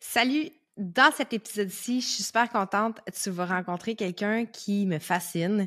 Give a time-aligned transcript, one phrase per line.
[0.00, 0.50] Salut!
[0.76, 3.00] Dans cet épisode-ci, je suis super contente.
[3.20, 5.66] Tu vas rencontrer quelqu'un qui me fascine.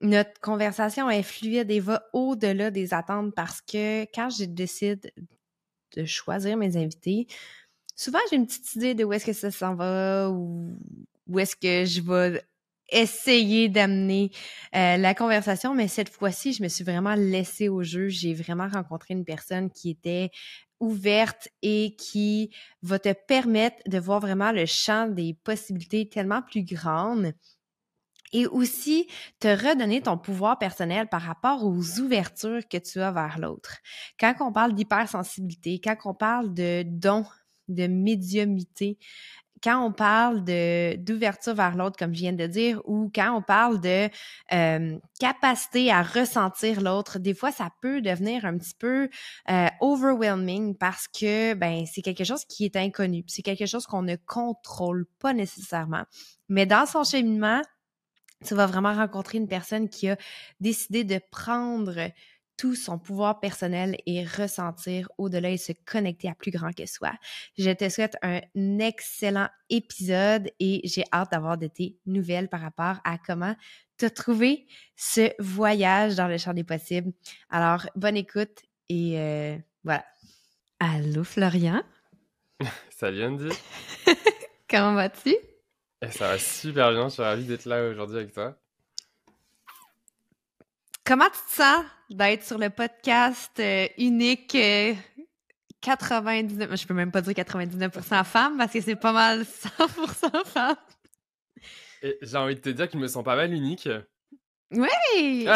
[0.00, 5.12] Notre conversation est fluide et va au-delà des attentes parce que quand je décide
[5.96, 7.28] de choisir mes invités,
[7.94, 10.76] souvent j'ai une petite idée de où est-ce que ça s'en va ou
[11.28, 12.42] où est-ce que je vais
[12.90, 14.30] essayer d'amener
[14.74, 18.08] euh, la conversation, mais cette fois-ci, je me suis vraiment laissée au jeu.
[18.08, 20.30] J'ai vraiment rencontré une personne qui était
[20.82, 22.50] ouverte et qui
[22.82, 27.32] va te permettre de voir vraiment le champ des possibilités tellement plus grandes
[28.32, 29.06] et aussi
[29.40, 33.78] te redonner ton pouvoir personnel par rapport aux ouvertures que tu as vers l'autre.
[34.18, 37.24] Quand on parle d'hypersensibilité, quand on parle de don,
[37.68, 38.98] de médiumité,
[39.62, 43.80] quand on parle d'ouverture vers l'autre, comme je viens de dire, ou quand on parle
[43.80, 44.08] de
[45.20, 49.08] capacité à ressentir l'autre, des fois ça peut devenir un petit peu
[49.50, 54.02] euh, overwhelming parce que ben c'est quelque chose qui est inconnu, c'est quelque chose qu'on
[54.02, 56.04] ne contrôle pas nécessairement.
[56.48, 57.62] Mais dans son cheminement,
[58.44, 60.16] tu vas vraiment rencontrer une personne qui a
[60.60, 62.10] décidé de prendre
[62.62, 67.10] tout son pouvoir personnel et ressentir au-delà et se connecter à plus grand que soi.
[67.58, 68.38] Je te souhaite un
[68.78, 73.56] excellent épisode et j'ai hâte d'avoir de tes nouvelles par rapport à comment
[73.98, 77.10] te trouver ce voyage dans le champ des possibles.
[77.50, 80.04] Alors, bonne écoute et euh, voilà.
[80.78, 81.82] Allô, Florian?
[82.90, 83.48] Salut, Andy.
[84.70, 85.34] comment vas-tu?
[86.00, 88.56] Eh, ça va super bien, je suis ravi d'être là aujourd'hui avec toi.
[91.04, 94.56] Comment tu te sens d'être sur le podcast euh, unique
[95.80, 100.46] 99, euh, je peux même pas dire 99% femmes parce que c'est pas mal 100%
[100.46, 100.76] femmes.
[102.22, 103.88] J'ai envie de te dire qu'il me sent pas mal unique.
[104.70, 105.44] Oui!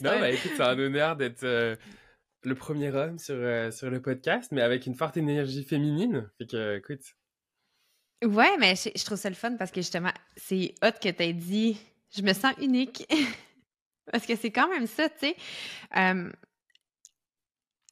[0.00, 1.76] non, bah écoute, c'est un honneur d'être euh,
[2.44, 3.36] le premier homme sur,
[3.70, 6.30] sur le podcast, mais avec une forte énergie féminine.
[6.38, 7.02] Fait que, écoute.
[8.24, 11.22] Ouais, mais je, je trouve ça le fun parce que justement, c'est hot que tu
[11.22, 11.78] aies dit
[12.16, 13.06] je me sens unique.
[14.12, 15.36] Parce que c'est quand même ça, tu sais.
[15.96, 16.30] Euh,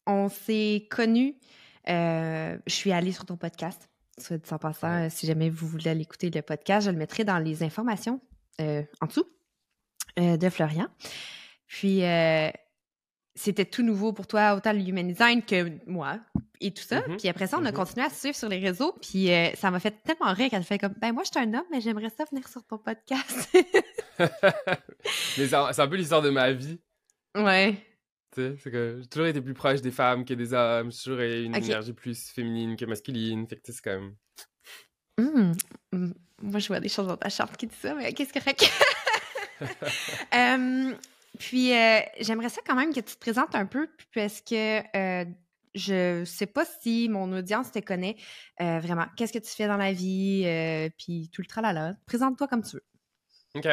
[0.07, 1.37] on s'est connus.
[1.89, 3.89] Euh, je suis allée sur ton podcast.
[4.19, 7.25] Soit dit en passant, si jamais vous voulez aller écouter le podcast, je le mettrai
[7.25, 8.21] dans les informations
[8.61, 9.27] euh, en dessous
[10.17, 10.89] de Florian.
[11.69, 12.01] Puis,
[13.39, 16.19] c'était tout nouveau pour toi, autant le human design que moi
[16.61, 17.01] et tout ça.
[17.01, 17.17] Mm-hmm.
[17.19, 17.75] Puis après ça, on a mm-hmm.
[17.75, 18.93] continué à se suivre sur les réseaux.
[19.01, 21.67] Puis ça m'a fait tellement rire qu'elle fait comme Ben, moi, je suis un homme,
[21.71, 23.49] mais j'aimerais ça venir sur ton podcast.
[24.19, 26.81] Mais c'est un, peu l'histoire de ma vie.
[27.37, 27.75] Ouais.
[28.35, 30.91] Tu sais, c'est que j'ai toujours été plus proche des femmes que des hommes.
[30.91, 33.47] J'ai toujours eu une énergie plus féminine que masculine.
[33.47, 34.15] Fait que c'est quand même.
[35.19, 35.53] Mmh.
[35.93, 36.13] Mmh.
[36.43, 38.39] Moi, je vois des choses dans ta charte qui disent ça, mais qu'est-ce que
[40.35, 40.95] euh,
[41.39, 45.25] Puis, euh, j'aimerais ça quand même que tu te présentes un peu, parce que euh,
[45.75, 48.17] je sais pas si mon audience te connaît
[48.59, 49.07] vraiment.
[49.17, 50.43] Qu'est-ce que tu fais dans la vie,
[50.99, 51.95] puis tout le tralala.
[52.07, 52.85] Présente-toi comme tu veux.
[53.55, 53.69] OK.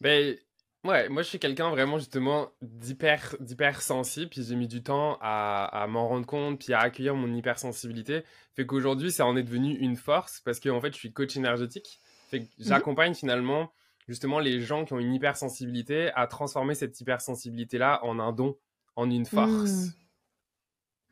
[0.00, 0.36] Ben,
[0.84, 5.18] ouais, moi je suis quelqu'un vraiment justement d'hyper, d'hyper sensible, puis j'ai mis du temps
[5.20, 8.24] à, à m'en rendre compte, puis à accueillir mon hypersensibilité.
[8.56, 11.36] Fait qu'aujourd'hui, ça en est devenu une force parce que en fait, je suis coach
[11.36, 12.00] énergétique.
[12.30, 13.72] Fait que mmh j'accompagne finalement
[14.08, 18.56] justement les gens qui ont une hypersensibilité à transformer cette hypersensibilité-là en un don,
[18.96, 19.90] en une force.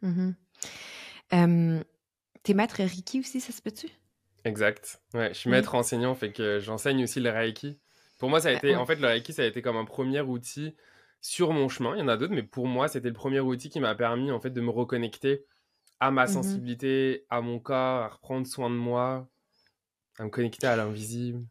[0.03, 0.33] Mmh.
[1.33, 1.81] Mmh.
[2.43, 3.89] T'es maître Reiki aussi, ça se peut-tu?
[4.45, 5.01] Exact.
[5.15, 7.79] Ouais, je suis maître enseignant, fait que j'enseigne aussi le Reiki.
[8.19, 10.21] Pour moi, ça a été, en fait, le Reiki, ça a été comme un premier
[10.21, 10.75] outil
[11.21, 11.95] sur mon chemin.
[11.95, 14.33] Il y en a d'autres, mais pour moi, c'était le premier outil qui m'a permis,
[14.33, 15.45] en fait, de me reconnecter
[16.01, 19.29] à ma mmh sensibilité, à mon corps, à reprendre soin de moi,
[20.19, 21.45] à me connecter à l'invisible.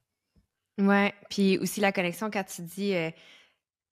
[0.78, 3.12] Ouais, puis aussi la connexion quand tu dis euh,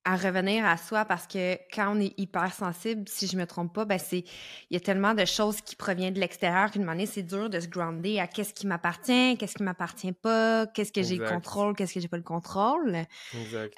[0.06, 3.86] à revenir à soi parce que quand on est hypersensible, si je me trompe pas,
[3.86, 4.24] ben c'est
[4.70, 7.60] il y a tellement de choses qui proviennent de l'extérieur qu'une manière c'est dur de
[7.60, 11.76] se grounder à qu'est-ce qui m'appartient, qu'est-ce qui m'appartient pas, qu'est-ce que j'ai le contrôle,
[11.76, 12.98] qu'est-ce que j'ai pas le contrôle.
[13.34, 13.76] Exact.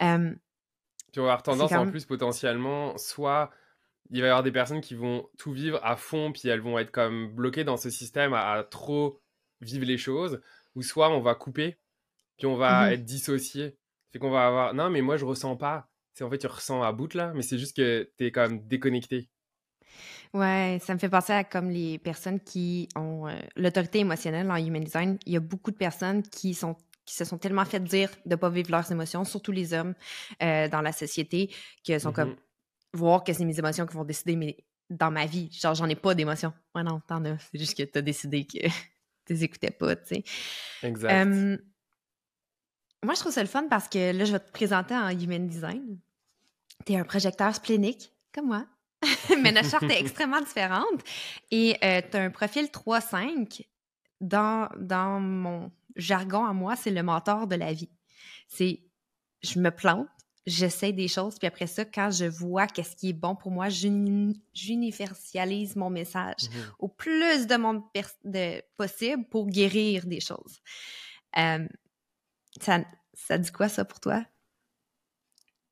[1.12, 3.52] Puis on va avoir tendance en plus potentiellement soit
[4.12, 6.78] il va y avoir des personnes qui vont tout vivre à fond puis elles vont
[6.80, 9.22] être comme bloquées dans ce système à, trop
[9.60, 10.42] vivre les choses
[10.76, 11.78] ou soit on va couper
[12.42, 13.78] puis on va mmh être dissocié.
[14.12, 16.82] Fait qu'on va avoir non mais moi je ressens pas c'est en fait, tu ressens
[16.82, 19.30] à bout là, mais c'est juste que tu es comme déconnecté.
[20.34, 24.56] Ouais, ça me fait penser à comme les personnes qui ont euh, l'autorité émotionnelle en
[24.56, 25.18] human design.
[25.26, 28.32] Il y a beaucoup de personnes qui sont qui se sont tellement fait dire de
[28.32, 29.96] ne pas vivre leurs émotions, surtout les hommes
[30.42, 31.54] euh, dans la société,
[31.84, 32.98] qui sont comme mm-hmm.
[32.98, 34.58] voir que c'est mes émotions qui vont décider mais
[34.90, 35.50] dans ma vie.
[35.52, 36.54] Genre, j'en ai pas d'émotions.
[36.76, 37.38] Ouais, non, t'en as.
[37.40, 38.60] C'est juste que tu as décidé que
[39.26, 40.24] tu les écoutais pas, tu sais.
[40.84, 41.60] Exact.
[43.04, 45.48] Moi, je trouve ça le fun parce que là, je vais te présenter en Human
[45.48, 45.98] Design.
[46.86, 48.66] Tu es un projecteur splénique, comme moi.
[49.42, 51.02] mais notre charte est extrêmement différente.
[51.50, 53.66] Et euh, tu as un profil 3-5.
[54.20, 57.90] Dans, dans mon jargon à moi, c'est le mentor de la vie.
[58.48, 58.82] C'est
[59.42, 60.08] je me plante,
[60.46, 63.70] j'essaie des choses, puis après ça, quand je vois qu'est-ce qui est bon pour moi,
[63.70, 66.48] j'universalise mon message mmh
[66.80, 67.82] au plus de monde
[68.24, 70.60] de possible pour guérir des choses.
[71.38, 71.68] Euh,
[72.60, 72.84] ça,
[73.14, 74.26] ça dit quoi, ça, pour toi?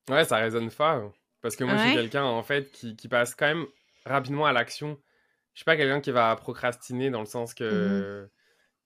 [0.09, 1.13] Ouais, ça résonne fort.
[1.41, 3.65] Parce que moi, je suis quelqu'un, en fait, qui, qui, passe quand même
[4.05, 4.99] rapidement à l'action.
[5.53, 8.29] Je suis pas quelqu'un qui va procrastiner dans le sens que mmh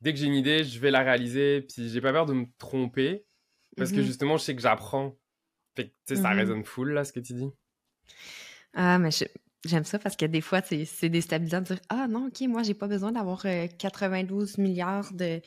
[0.01, 1.61] dès que j'ai une idée, je vais la réaliser.
[1.61, 3.25] Puis j'ai pas peur de me tromper.
[3.77, 5.17] Parce que mmh justement, je sais que j'apprends.
[5.75, 7.49] Fait que, ça résonne full, là, ce que tu dis.
[8.73, 9.09] Ah, mais
[9.65, 12.73] j'aime ça parce que des fois, c'est déstabilisant de dire Ah non, ok, moi, j'ai
[12.73, 13.45] pas besoin d'avoir
[13.79, 15.41] 92 euh, milliards de,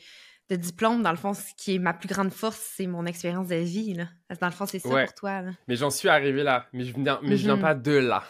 [0.49, 3.47] de diplôme, dans le fond, ce qui est ma plus grande force, c'est mon expérience
[3.47, 3.93] de vie.
[3.93, 4.07] Là.
[4.27, 5.41] Parce que dans le fond, c'est ça pour toi.
[5.67, 6.67] Mais j'en suis arrivé là.
[6.73, 7.61] Mais je viens, mais je viens mhm.
[7.61, 8.23] pas de là.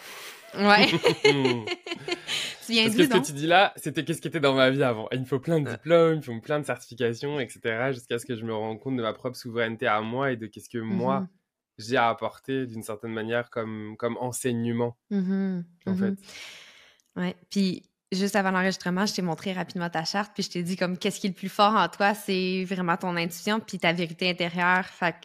[0.56, 0.88] Ouais.
[1.24, 4.72] tu viens Parce que ce que tu dis là, c'était qu'est-ce qui était dans ma
[4.72, 5.08] vie avant?
[5.12, 7.92] Il me faut plein de diplômes, il me faut plein de certifications, etc.
[7.92, 10.48] Jusqu'à ce que je me rende compte de ma propre souveraineté à moi et de
[10.48, 11.28] qu'est-ce que moi mhm.
[11.78, 14.98] j'ai à apporter d'une certaine manière comme, comme enseignement.
[15.12, 15.66] Mhm.
[15.86, 16.16] En fait.
[17.16, 17.36] Ouais.
[17.52, 20.98] Puis juste avant l'enregistrement, je t'ai montré rapidement ta charte, puis je t'ai dit comme
[20.98, 24.30] qu'est-ce qui est le plus fort en toi, c'est vraiment ton intuition, puis ta vérité
[24.30, 24.86] intérieure.
[24.86, 25.16] Fait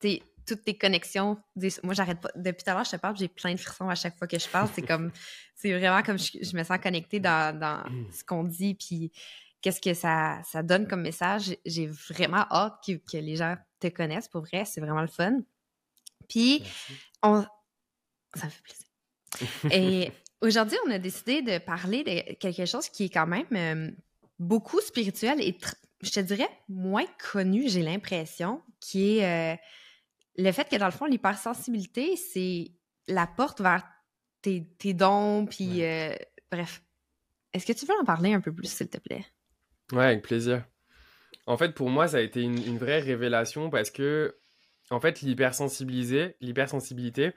[0.00, 1.36] que, toutes tes connexions.
[1.82, 2.30] Moi, j'arrête pas.
[2.36, 4.38] Depuis tout à l'heure, je te parle, j'ai plein de frissons à chaque fois que
[4.38, 4.68] je parle.
[4.74, 5.10] C'est comme,
[5.54, 7.82] c'est vraiment comme je, me sens connectée dans, dans
[8.12, 9.12] ce qu'on dit, puis
[9.60, 11.56] qu'est-ce que ça, ça donne comme message.
[11.66, 14.28] J'ai vraiment hâte que, que, les gens te connaissent.
[14.28, 15.40] Pour vrai, c'est vraiment le fun.
[16.28, 16.62] Puis,
[17.22, 17.44] on.
[18.34, 19.72] Ça me fait plaisir.
[19.72, 20.12] Et
[20.46, 23.90] Aujourd'hui, on a décidé de parler de quelque chose qui est quand même euh,
[24.38, 25.58] beaucoup spirituel et
[26.02, 29.56] je te dirais moins connu, j'ai l'impression, qui est euh,
[30.38, 32.70] le fait que dans le fond, l'hypersensibilité, c'est
[33.08, 33.82] la porte vers
[34.40, 34.62] tes,
[34.94, 36.14] dons, puis euh,
[36.52, 36.80] bref.
[37.52, 39.26] Est-ce que tu veux en parler un peu plus, s'il te plaît?
[39.90, 40.64] Ouais, avec plaisir.
[41.46, 44.36] En fait, pour moi, ça a été une, une vraie révélation parce que,
[44.90, 47.32] en fait, l'hypersensibilité, l'hypersensibilité,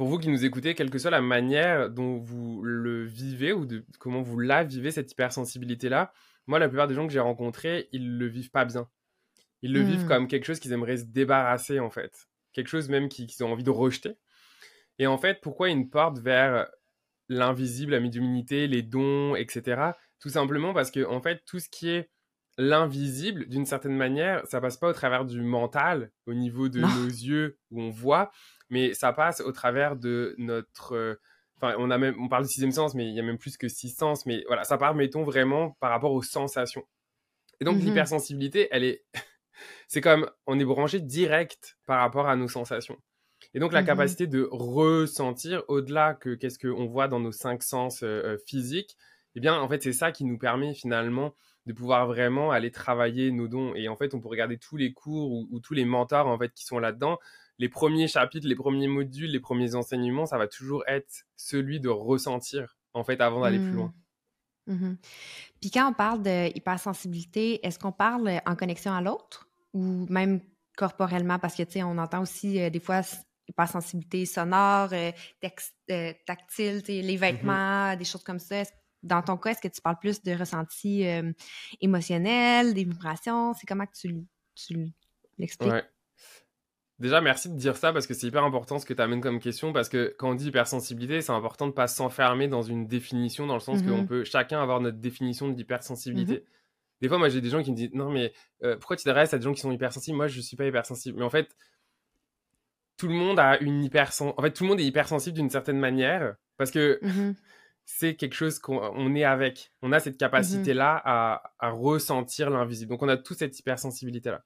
[0.00, 3.66] pour vous qui nous écoutez, quelle que soit la manière dont vous le vivez ou
[3.66, 6.10] de comment vous la vivez, cette hypersensibilité-là,
[6.46, 8.88] moi, la plupart des gens que j'ai rencontrés, ils le vivent pas bien.
[9.60, 10.08] Ils le vivent hmm.
[10.08, 12.30] comme quelque chose qu'ils aimeraient se débarrasser, en fait.
[12.54, 14.16] Quelque chose même qu'ils ont envie de rejeter.
[14.98, 16.70] Et en fait, pourquoi une porte vers
[17.28, 19.82] l'invisible, la médiumnité, les dons, etc.
[20.18, 22.08] Tout simplement parce que, en fait, tout ce qui est
[22.60, 27.06] l'invisible, d'une certaine manière, ça passe pas au travers du mental, au niveau de nos
[27.06, 28.30] yeux où on voit,
[28.68, 30.94] mais ça passe au travers de notre.
[30.94, 31.20] Euh,
[31.56, 33.56] enfin, on, a même, on parle de sixième sens, mais il y a même plus
[33.56, 34.26] que six sens.
[34.26, 36.86] Mais voilà, ça part, mettons, vraiment par rapport aux sensations.
[37.60, 39.04] Et donc, mmh l'hypersensibilité, elle est.
[39.88, 40.30] c'est comme.
[40.46, 42.98] On est branché direct par rapport à nos sensations.
[43.54, 47.62] Et donc, la mmh capacité de ressentir au-delà que qu'est-ce qu'on voit dans nos cinq
[47.62, 48.96] sens euh, euh, physiques,
[49.34, 51.34] eh bien, en fait, c'est ça qui nous permet finalement
[51.66, 53.74] de pouvoir vraiment aller travailler nos dons.
[53.74, 56.38] Et en fait, on peut regarder tous les cours ou, ou tous les mentors en
[56.38, 57.18] fait qui sont là-dedans
[57.60, 61.90] les premiers chapitres, les premiers modules, les premiers enseignements, ça va toujours être celui de
[61.90, 63.92] ressentir, en fait, avant d'aller plus loin.
[64.66, 64.72] Mmh.
[64.72, 64.96] Mmh
[65.60, 70.40] Puis quand on parle de hypersensibilité, est-ce qu'on parle en connexion à l'autre ou même
[70.78, 71.38] corporellement?
[71.38, 73.02] Parce que, tu sais, on entend aussi euh, des fois
[73.46, 75.10] hypersensibilité sonore, euh,
[75.90, 78.62] euh, tactile, les mmh vêtements, des choses comme ça.
[79.02, 81.04] Dans ton cas, est-ce que tu parles plus de ressenti
[81.80, 83.54] émotionnel, des vibrations?
[83.54, 84.92] C'est comment que tu, tu
[85.38, 85.72] l'expliques?
[87.00, 89.40] Déjà, merci de dire ça parce que c'est hyper important ce que tu amènes comme
[89.40, 92.86] question parce que quand on dit hypersensibilité, c'est important de ne pas s'enfermer dans une
[92.86, 94.06] définition dans le sens qu'on mhm.
[94.06, 96.34] peut chacun avoir notre définition d'hypersensibilité.
[96.34, 96.44] Mhm.
[97.00, 99.32] Des fois, moi, j'ai des gens qui me disent non, mais euh, pourquoi tu t'adresses
[99.32, 100.18] à des gens qui sont hypersensibles?
[100.18, 101.18] Moi, je ne suis pas hypersensible.
[101.18, 101.56] Mais en fait,
[102.98, 104.38] tout le monde a une hypersensibilité.
[104.38, 107.34] En fait, tout le monde est hypersensible d'une certaine manière parce que mhm.
[107.92, 109.72] C'est quelque chose qu'on est avec.
[109.82, 112.90] On a cette capacité-là à, à ressentir l'invisible.
[112.90, 114.44] Donc, on a toute cette hypersensibilité-là.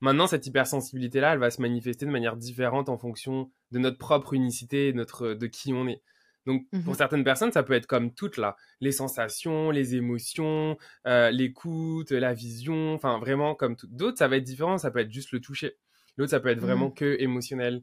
[0.00, 4.32] Maintenant, cette hypersensibilité-là, elle va se manifester de manière différente en fonction de notre propre
[4.32, 6.02] unicité, notre, de qui on est.
[6.46, 10.78] Donc, pour mmh certaines personnes, ça peut être comme toutes là, les sensations, les émotions,
[11.06, 13.88] euh, l'écoute, la vision, enfin vraiment comme tout.
[13.90, 15.76] D'autres, ça va être différent, ça peut être juste le toucher.
[16.16, 16.94] L'autre, ça peut être vraiment mmh.
[16.94, 17.82] que émotionnel.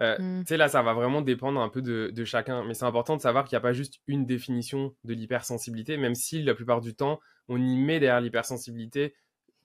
[0.00, 0.40] Euh, mmh.
[0.40, 2.64] Tu sais, là, ça va vraiment dépendre un peu de, de chacun.
[2.64, 6.14] Mais c'est important de savoir qu'il n'y a pas juste une définition de l'hypersensibilité, même
[6.14, 9.14] si la plupart du temps, on y met derrière l'hypersensibilité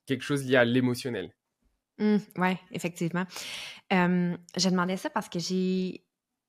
[0.05, 1.33] quelque chose lié à l'émotionnel.
[1.99, 3.25] Mmh, oui, effectivement.
[3.89, 6.03] je demandais ça parce que j'ai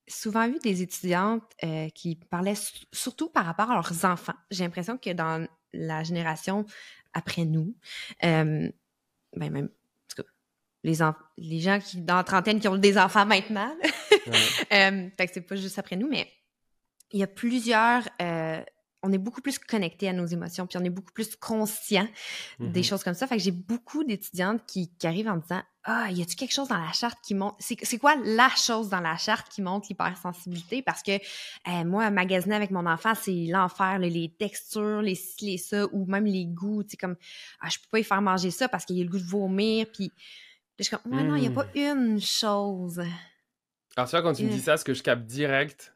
[0.07, 1.43] souvent vu des étudiantes
[1.95, 2.59] qui parlaient
[2.91, 4.33] surtout par rapport à leurs enfants.
[4.51, 6.65] J'ai l'impression que dans la génération
[7.13, 7.75] après nous,
[8.21, 8.71] ben
[9.33, 9.69] même,
[10.83, 10.97] les,
[11.37, 13.73] les gens qui, dans la trentaine qui ont des enfants maintenant,
[14.69, 16.31] fait que c'est pas juste après nous, mais
[17.11, 18.61] il y a plusieurs euh,
[19.01, 22.05] on est beaucoup plus connecté à nos émotions, puis on est beaucoup plus conscient
[22.59, 22.83] des Mhm.
[22.83, 23.27] choses comme ça.
[23.27, 26.67] Fait que j'ai beaucoup d'étudiantes qui, qui arrivent en disant Ah, y a-tu quelque chose
[26.67, 30.81] dans la charte qui montre C'est quoi la chose dans la charte qui montre l'hypersensibilité
[30.81, 35.57] Parce que euh, moi, magasiner avec mon enfant, c'est l'enfer, les textures, les ci, les
[35.57, 36.83] ça, ou même les goûts.
[36.83, 37.15] Tu sais, comme
[37.61, 39.85] ah, je peux pas y faire manger ça parce qu'il a le goût de vomir.
[39.93, 40.11] Puis
[40.79, 42.99] je suis comme Ouais, non, il y a pas une chose.
[43.95, 45.95] Alors, tu vois, quand tu me dis ça, ce que je capte direct,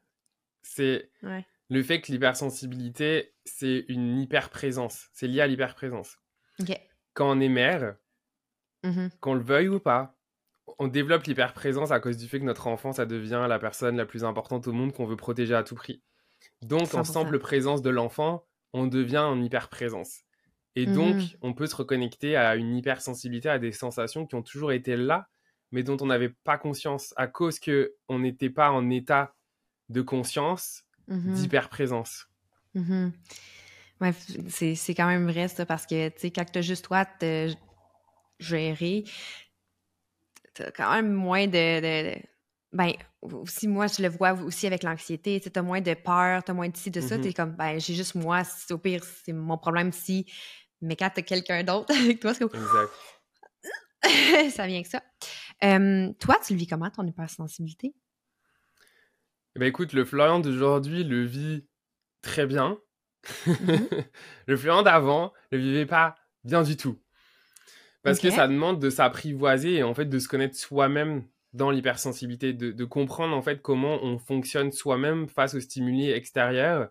[0.61, 1.45] c'est Ouais.
[1.69, 5.09] le fait que l'hypersensibilité, c'est une hyperprésence.
[5.13, 6.17] C'est lié à l'hyperprésence.
[6.59, 6.77] OK.
[7.13, 7.95] Quand on est mère,
[8.83, 9.09] Mhm.
[9.21, 10.17] qu'on le veuille ou pas,
[10.79, 14.05] on développe l'hyperprésence à cause du fait que notre enfant, ça devient la personne la
[14.05, 16.01] plus importante au monde qu'on veut protéger à tout prix.
[16.61, 17.13] Donc, en 100%.
[17.23, 20.21] simple présence de l'enfant, on devient en hyperprésence.
[20.75, 21.38] Et donc, Mhm.
[21.42, 25.27] on peut se reconnecter à une hypersensibilité, à des sensations qui ont toujours été là,
[25.72, 29.36] mais dont on n'avait pas conscience à cause que on n'était pas en état
[29.89, 31.34] de conscience Mhm.
[31.34, 32.27] d'hyperprésence.
[32.75, 33.13] Mhm.
[34.01, 34.12] Ouais,
[34.50, 37.53] c'est, quand même vrai, ça, parce que, tu sais, quand t'as juste toi te
[38.39, 39.06] gérer,
[40.53, 42.22] t'as quand même moins de, de- de-
[42.74, 46.53] Ben, aussi, moi, je le vois aussi avec l'anxiété, tu t'as moins de peur, t'as
[46.53, 47.22] moins de ci, de ça, Mhm.
[47.22, 50.25] t'es comme, ben, j'ai juste moi, au pire, c'est mon problème si...
[50.83, 52.43] Mais quand t'as quelqu'un d'autre avec toi, c'est.
[52.43, 52.91] Exact.
[54.51, 55.01] ça vient que ça.
[55.63, 57.95] Euh, toi, tu le vis comment, ton hypersensibilité?
[59.55, 61.65] Eh ben écoute, le Florian d'aujourd'hui le vit
[62.21, 62.77] très bien.
[63.47, 63.87] Mhm.
[64.47, 66.99] le Florian d'avant le vivait pas bien du tout.
[68.01, 72.51] Parce que ça demande de s'apprivoiser et en fait de se connaître soi-même dans l'hypersensibilité,
[72.51, 76.89] de, de comprendre en fait comment on fonctionne soi-même face aux stimuli extérieurs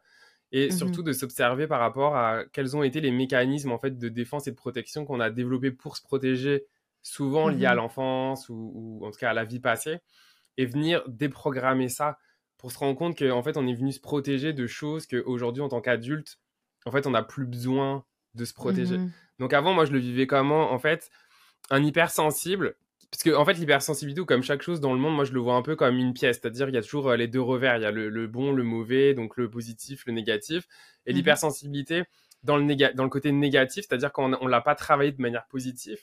[0.53, 0.77] et Mhm.
[0.79, 4.47] surtout de s'observer par rapport à quels ont été les mécanismes en fait de défense
[4.47, 6.67] et de protection qu'on a développés pour se protéger,
[7.03, 9.99] souvent liés à l'enfance ou, ou en tout cas à la vie passée,
[10.59, 12.19] et venir déprogrammer ça
[12.59, 15.69] pour se rendre compte qu'en fait on est venu se protéger de choses qu'aujourd'hui en
[15.69, 16.39] tant qu'adulte,
[16.87, 18.05] en fait on n'a plus besoin
[18.35, 18.99] de se protéger.
[18.99, 19.13] Mhm.
[19.39, 21.11] Donc avant, moi, je le vivais comment En fait,
[21.71, 22.77] un hypersensible,
[23.13, 25.55] parce que en fait, l'hypersensibilité, comme chaque chose dans le monde, moi, je le vois
[25.55, 27.83] un peu comme une pièce, c'est-à-dire il y a toujours euh, les deux revers, il
[27.83, 30.67] y a le, le bon, le mauvais, donc le positif, le négatif,
[31.07, 31.19] et Mhm.
[31.19, 32.05] l'hypersensibilité
[32.43, 35.21] dans le, néga- dans le côté négatif, c'est-à-dire quand on ne l'a pas travaillé de
[35.23, 35.99] manière positive,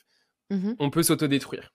[0.50, 0.76] Mhm.
[0.78, 1.74] on peut s'autodétruire.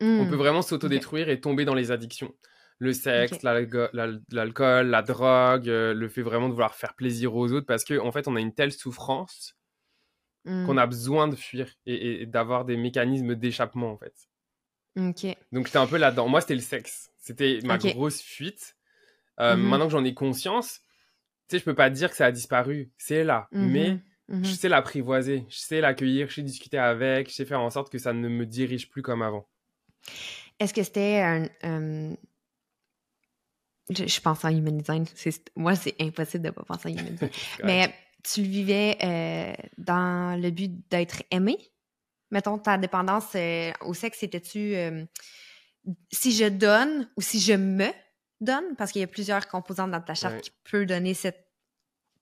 [0.00, 0.28] On Mm.
[0.28, 2.34] peut vraiment s'autodétruire et tomber dans les addictions.
[2.78, 7.66] Le sexe, l'alcool, la drogue, euh, le fait vraiment de vouloir faire plaisir aux autres,
[7.66, 9.56] parce qu'en en fait, on a une telle souffrance
[10.66, 14.14] qu'on a besoin de fuir et, et d'avoir des mécanismes d'échappement en fait.
[15.52, 16.28] Donc j'étais un peu là-dedans.
[16.28, 18.76] Moi c'était le sexe, c'était ma grosse fuite.
[19.40, 19.68] Euh, Mhm.
[19.68, 20.80] Maintenant que j'en ai conscience,
[21.48, 23.68] tu sais, je peux pas dire que ça a disparu, c'est là, Mhm.
[23.70, 23.98] mais
[24.28, 24.44] Mhm.
[24.44, 27.90] je sais l'apprivoiser, je sais l'accueillir, je sais discuter avec, je sais faire en sorte
[27.90, 29.48] que ça ne me dirige plus comme avant.
[30.60, 31.48] Est-ce que c'était un.
[31.62, 32.14] un-
[33.90, 35.04] Je, je pense en human design.
[35.56, 37.30] Moi, c'est impossible de pas penser en human design.
[37.64, 41.58] Mais tu le vivais euh, dans le but d'être aimé?
[42.30, 45.04] Mettons, ta dépendance euh, au sexe, c'était-tu euh,
[46.12, 47.88] si je donne ou si je me
[48.40, 48.74] donne?
[48.76, 50.40] Parce qu'il y a plusieurs composantes dans ta charte Ouais.
[50.40, 51.46] qui peuvent donner cette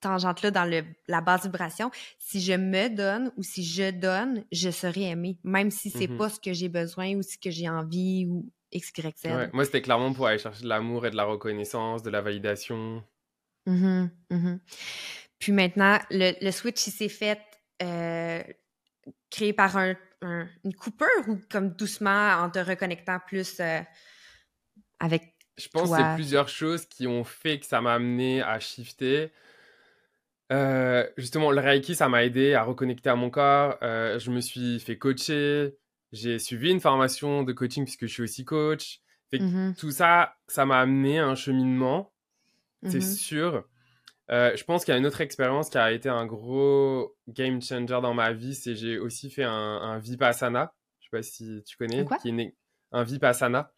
[0.01, 1.89] tangente-là dans le, la basse vibration.
[2.19, 6.17] Si je me donne ou si je donne, je serai aimé, même si c'est Mhm.
[6.17, 9.25] pas ce que j'ai besoin ou ce que j'ai envie ou X, Y, Z.
[9.27, 12.21] Ouais, Moi c'était clairement pour aller chercher de l'amour et de la reconnaissance, de la
[12.21, 13.03] validation.
[13.65, 14.59] Mhm, mhm.
[15.39, 17.39] Puis maintenant, le, le switch, il s'est fait
[17.81, 18.43] euh,
[19.29, 23.81] créé par un, un- une coupure ou comme doucement en te reconnectant plus euh,
[24.99, 25.33] avec.
[25.57, 29.31] Je pense que c'est plusieurs choses qui ont fait que ça m'a amené à shifter.
[30.51, 33.77] Euh, justement, le Reiki, ça m'a aidé à reconnecter à mon corps.
[33.81, 35.77] Euh, je me suis fait coacher.
[36.11, 38.99] J'ai suivi une formation de coaching puisque je suis aussi coach.
[39.31, 42.13] Fait que Mhm, Tout ça, ça m'a amené à un cheminement,
[42.87, 43.01] c'est mhm.
[43.01, 43.67] sûr.
[44.33, 47.61] Euh, je pense qu'il y a une autre expérience qui a été un gros game
[47.61, 50.73] changer dans ma vie, c'est j'ai aussi fait un, un Vipassana.
[50.99, 52.03] Je sais pas si tu connais.
[52.03, 52.55] Quoi qui est né-
[52.91, 53.71] un Vipassana.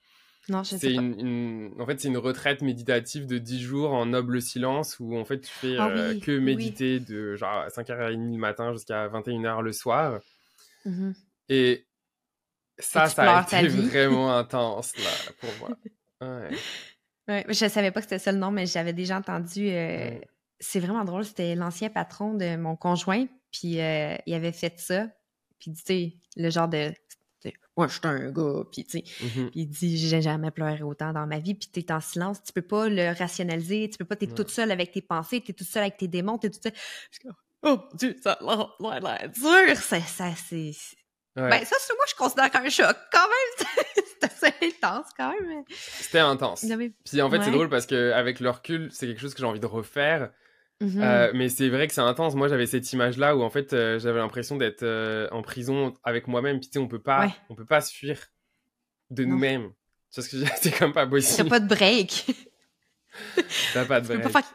[0.47, 1.01] Non, je sais pas.
[1.01, 5.25] une, en fait, c'est une retraite méditative de 10 jours en noble silence où en
[5.25, 6.39] fait tu fais Ah euh, oui, que oui.
[6.39, 10.19] méditer de genre à 5h30 le matin jusqu'à 21h le soir.
[10.85, 11.15] Mhm.
[11.50, 11.85] Et
[12.77, 15.69] ça, Et ça a été vraiment intense là pour moi.
[16.21, 16.50] Ouais.
[17.27, 19.67] Ouais, je savais pas que c'était ça le nom, mais j'avais déjà entendu.
[19.69, 20.27] euh, Ouais.
[20.59, 21.25] C'est vraiment drôle.
[21.25, 25.07] C'était l'ancien patron de mon conjoint, puis euh, il avait fait ça.
[25.59, 26.93] Puis, tu sais, le genre de.
[27.77, 29.03] Ouais, je suis un gars, puis tu sais.
[29.21, 29.51] Mhm.
[29.51, 32.53] Puis il dit j'ai jamais pleuré autant dans ma vie puis t'es en silence tu
[32.53, 35.67] peux pas le rationaliser tu peux pas t'es toute seule avec tes pensées t'es toute
[35.67, 36.74] seule avec tes démons t'es toute seule
[37.12, 37.31] Je oh
[37.67, 40.71] mon dieu ça a l'air- dur ça, ça c'est
[41.35, 41.50] Ouais.
[41.50, 45.63] ben ça moi je considère comme un choc quand même C'était assez intense quand même.
[45.69, 46.65] C'était intense.
[47.03, 49.59] Puis en fait, c'est drôle parce qu'avec le recul, c'est quelque chose que j'ai envie
[49.59, 50.31] de refaire.
[50.82, 51.01] Mm-hmm.
[51.01, 52.36] Euh, mais c'est vrai que c'est intense.
[52.36, 56.27] Moi, j'avais cette image-là où en fait, euh, j'avais l'impression d'être euh, en prison avec
[56.27, 56.60] moi-même.
[56.60, 58.20] Puis tu sais, on peut pas, on peut pas se fuir
[59.10, 59.72] de nous-mêmes.
[60.12, 61.50] Tu vois ce que C'est comme pas possible.
[61.50, 62.25] T'as pas de break.
[63.74, 64.46] T'as pas de break.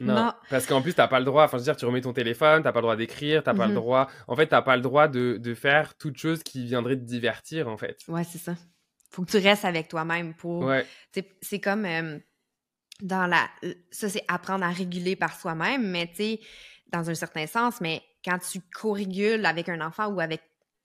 [0.00, 1.44] non, parce qu'en plus, t'as pas le droit.
[1.44, 3.66] Enfin, je veux dire, tu remets ton téléphone, t'as pas le droit d'écrire, t'as pas
[3.66, 3.76] le mm-hmm.
[3.76, 4.10] droit.
[4.28, 7.68] En fait, t'as pas le droit de, de, faire toute chose qui viendrait te divertir,
[7.68, 7.98] en fait.
[8.06, 8.54] Ouais, c'est ça.
[9.10, 10.64] Faut que tu restes avec toi-même pour.
[10.64, 10.86] Ouais.
[11.42, 11.84] C'est comme
[13.00, 13.48] dans la.
[13.90, 16.40] Ça, c'est apprendre à réguler par soi-même, mais tu sais,
[16.88, 20.42] dans un certain sens, mais quand tu co-régules avec un enfant ou avec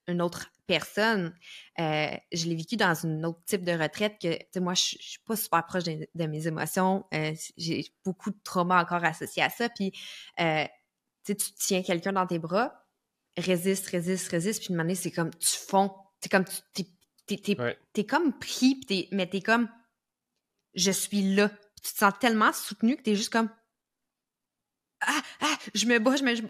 [0.08, 1.34] une autre personne,
[1.80, 4.82] euh, je l'ai vécu dans un autre type de retraite que, tu sais, moi, je
[4.82, 7.06] suis pas super proche de, mes émotions.
[7.13, 9.70] Euh, j'ai beaucoup de trauma encore associés à ça.
[9.70, 9.92] Puis,
[10.39, 10.66] euh,
[11.24, 12.86] tu sais, tu tiens quelqu'un dans tes bras,
[13.38, 15.92] résiste, résiste, résiste, puis une manière, c'est comme tu fonds.
[16.22, 16.84] C'est comme tu.
[17.25, 19.70] T'es comme pris, es, mais t'es comme
[20.74, 23.50] je suis là tu te sens tellement soutenu que tu es juste comme
[25.01, 26.36] Ah, ah, je me bats, je me.
[26.36, 26.43] Je...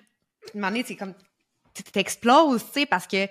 [0.85, 1.13] C'est comme.
[1.93, 3.27] T'exploses, tu sais, parce que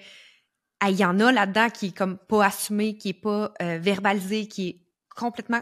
[0.87, 4.47] il y en a là-dedans qui est comme pas assumé, qui est pas euh, verbalisé,
[4.47, 4.81] qui est
[5.15, 5.61] complètement.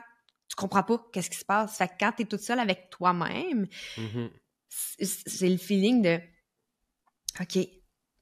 [0.49, 1.78] Tu comprends pas qu'est-ce qui se passe.
[1.78, 3.66] Fait que quand t'es toute seule avec toi-même,
[3.97, 4.31] mm-hmm.
[5.00, 6.21] c'est le feeling de
[7.40, 7.59] OK,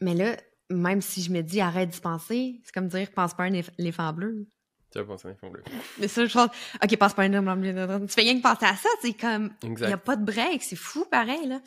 [0.00, 0.36] mais là,
[0.70, 3.60] même si je me dis arrête d'y penser, c'est comme dire pense pas à un
[3.78, 4.48] éléphant bleu.
[4.94, 5.64] Tu vas penser à un bleu.
[5.98, 7.72] Mais ça, je pense, OK, passe pas un homme bleu.
[8.06, 10.62] Tu fais rien que penser à ça, c'est comme, il n'y a pas de break,
[10.62, 11.60] c'est fou pareil, là.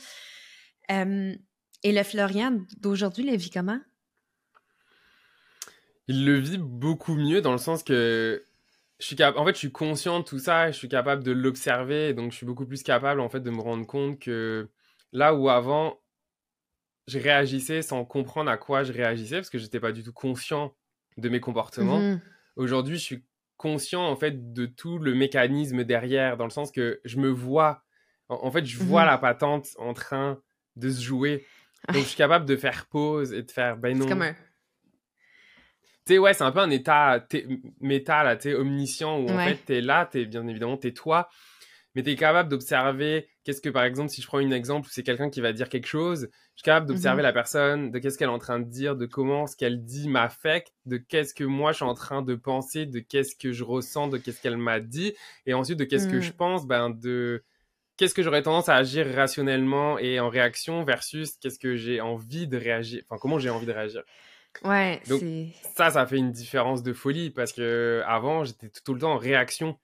[0.92, 1.36] Euh,
[1.84, 3.82] et le Florian d'aujourd'hui le vit comment?
[6.08, 8.46] Il le vit beaucoup mieux dans le sens que
[9.00, 12.14] je suis en fait, je suis conscient de tout ça, je suis capable de l'observer,
[12.14, 14.70] donc je suis beaucoup plus capable, en fait, de me rendre compte que
[15.12, 16.00] là où avant,
[17.08, 20.74] je réagissais sans comprendre à quoi je réagissais, parce que j'étais pas du tout conscient
[21.18, 22.00] de mes comportements.
[22.00, 22.22] Mm-hmm.
[22.58, 23.24] Aujourd'hui, je suis
[23.56, 27.84] conscient en fait de tout le mécanisme derrière, dans le sens que je me vois,
[28.30, 29.08] en, fait, je vois mhm.
[29.08, 30.42] la patente en train
[30.76, 31.46] de se jouer.
[31.88, 34.04] Donc, je suis capable de faire pause et de faire, ben non.
[34.04, 34.34] C'est comme un...
[34.34, 37.26] Tu sais, ouais, c'est un peu un état
[37.80, 41.30] méta, là, tu sais, omniscient, où en fait, t'es là, t'es, bien évidemment, t'es toi,
[41.98, 44.92] mais tu es capable d'observer qu'est-ce que, par exemple, si je prends un exemple où
[44.92, 47.24] c'est quelqu'un qui va dire quelque chose, je suis capable d'observer mhm.
[47.24, 50.08] la personne, de qu'est-ce qu'elle est en train de dire, de comment ce qu'elle dit
[50.08, 53.64] m'affecte, de qu'est-ce que moi je suis en train de penser, de qu'est-ce que je
[53.64, 55.16] ressens, de qu'est-ce qu'elle m'a dit,
[55.48, 56.36] et ensuite de qu'est-ce que je mm.
[56.36, 57.44] pense, ben, de
[57.98, 62.48] qu'est-ce que j'aurais tendance à agir rationnellement et en réaction versus qu'est-ce que j'ai envie
[62.48, 64.04] de réagir, enfin, comment j'ai envie de réagir.
[64.64, 65.24] Ouais, Donc,
[65.76, 69.18] ça, ça fait une différence de folie parce que avant, j'étais tout le temps en
[69.18, 69.80] réaction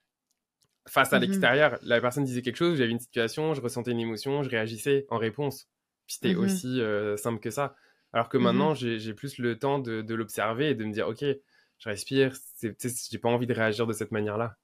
[0.86, 1.78] face à mmh l'extérieur.
[1.82, 5.18] La personne disait quelque chose, j'avais une situation, je ressentais une émotion, je réagissais en
[5.18, 5.68] réponse.
[6.06, 7.74] Puis c'était mmh aussi euh, simple que ça.
[8.12, 11.24] Alors que mmh maintenant, j'ai plus le temps de, l'observer et de me dire, OK,
[11.24, 14.56] je respire, j'ai pas envie de réagir de cette manière-là.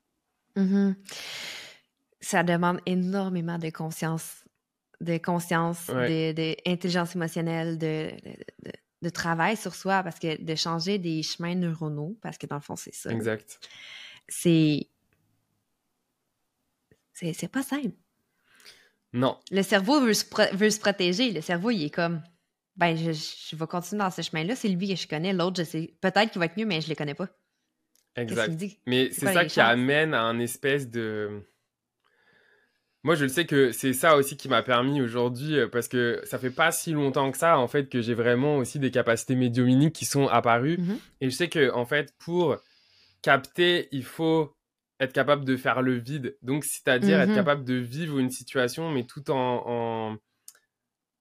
[2.21, 4.45] Ça demande énormément de conscience,
[5.01, 8.11] de conscience, d'intelligence émotionnelle, de,
[9.03, 12.61] de, travail sur soi, parce que de changer des chemins neuronaux, parce que dans le
[12.61, 13.11] fond, c'est ça.
[13.11, 13.59] Exact.
[14.29, 14.87] C'est
[17.21, 17.95] c'est pas simple.
[19.13, 19.39] Non.
[19.51, 21.33] Le cerveau veut se, veut se protéger.
[21.33, 22.23] Le cerveau, il est comme
[22.77, 24.57] ben, je, je vais continuer dans ce chemin-là.
[24.57, 25.33] C'est lui que je connais.
[25.33, 25.95] L'autre, je sais.
[26.01, 27.29] Peut-être qu'il va être mieux, mais je ne le connais pas.
[28.17, 28.53] Exact.
[28.87, 31.43] Mais c'est ça qui amène à un espèce de.
[33.03, 36.21] Moi, je le sais que c'est ça aussi qui m'a permis aujourd'hui, euh, parce que
[36.25, 39.35] ça fait pas si longtemps que ça, en fait, que j'ai vraiment aussi des capacités
[39.35, 40.77] médiuminiques qui sont apparues.
[40.77, 40.99] Mm-hmm.
[41.23, 42.59] Et je sais que, en fait, pour
[43.23, 44.55] capter, il faut
[45.01, 46.37] être capable de faire le vide.
[46.43, 47.37] Donc, c'est-à-dire être mhm.
[47.37, 50.19] capable de vivre une situation, mais tout en.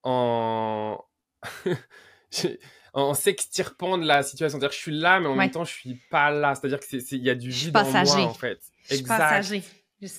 [0.04, 0.98] en.
[2.94, 4.60] en, s'extirpant de la situation.
[4.60, 6.54] C'est-à-dire que je suis là, mais en même temps, je suis pas là.
[6.56, 8.60] C'est-à-dire qu'il y a du vide en moi, en fait.
[8.90, 9.64] Je suis passager.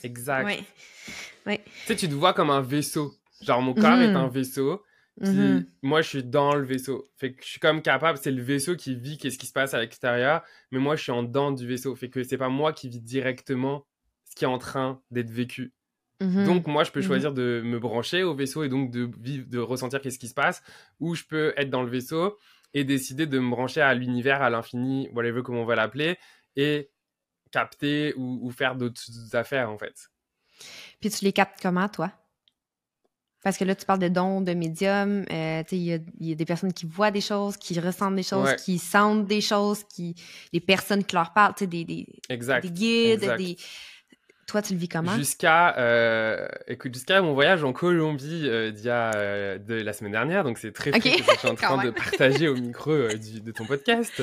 [0.02, 0.64] Exact.
[1.46, 3.14] Tu sais, tu te vois comme un vaisseau.
[3.42, 4.16] Genre, mon corps est mhm.
[4.16, 4.82] un vaisseau.
[5.20, 5.66] Mhm.
[5.82, 7.06] moi, je suis dans le vaisseau.
[7.16, 9.74] Fait que je suis comme capable, c'est le vaisseau qui vit qu'est-ce qui se passe
[9.74, 11.94] à l'extérieur, mais moi, je suis en dedans du vaisseau.
[11.94, 13.86] Fait que c'est pas moi qui vis directement
[14.24, 15.72] ce qui est en train d'être vécu.
[16.20, 16.44] Mhm.
[16.44, 17.06] Donc, moi, je peux mhm.
[17.06, 20.34] choisir de me brancher au vaisseau et donc de vivre, de ressentir qu'est-ce qui se
[20.34, 20.62] passe,
[21.00, 22.38] ou je peux être dans le vaisseau
[22.72, 26.16] et décider de me brancher à l'univers, à l'infini, whatever comment on va l'appeler,
[26.56, 26.90] et
[27.50, 30.10] capter ou, ou faire d'autres affaires, en fait.
[31.00, 32.12] Puis tu les captes comment, toi?
[33.42, 35.24] Parce que là, tu parles de dons, de médium.
[35.30, 38.54] Euh, il y, y, a des personnes qui voient des choses, qui ressentent des choses,
[38.56, 40.14] qui sentent des choses, qui
[40.52, 43.36] des personnes qui leur parlent, des, des, exact, des guides.
[43.38, 43.56] Des...
[44.50, 45.16] Toi, tu le vis comment?
[45.16, 49.92] Jusqu'à euh, écoute, jusqu'à mon voyage en Colombie euh, d'il y a, euh, de la
[49.92, 50.42] semaine dernière.
[50.42, 53.52] Donc, c'est très fou que je suis en train de partager au micro du, de
[53.52, 54.20] ton podcast.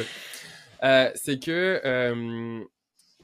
[1.16, 2.68] C'est que,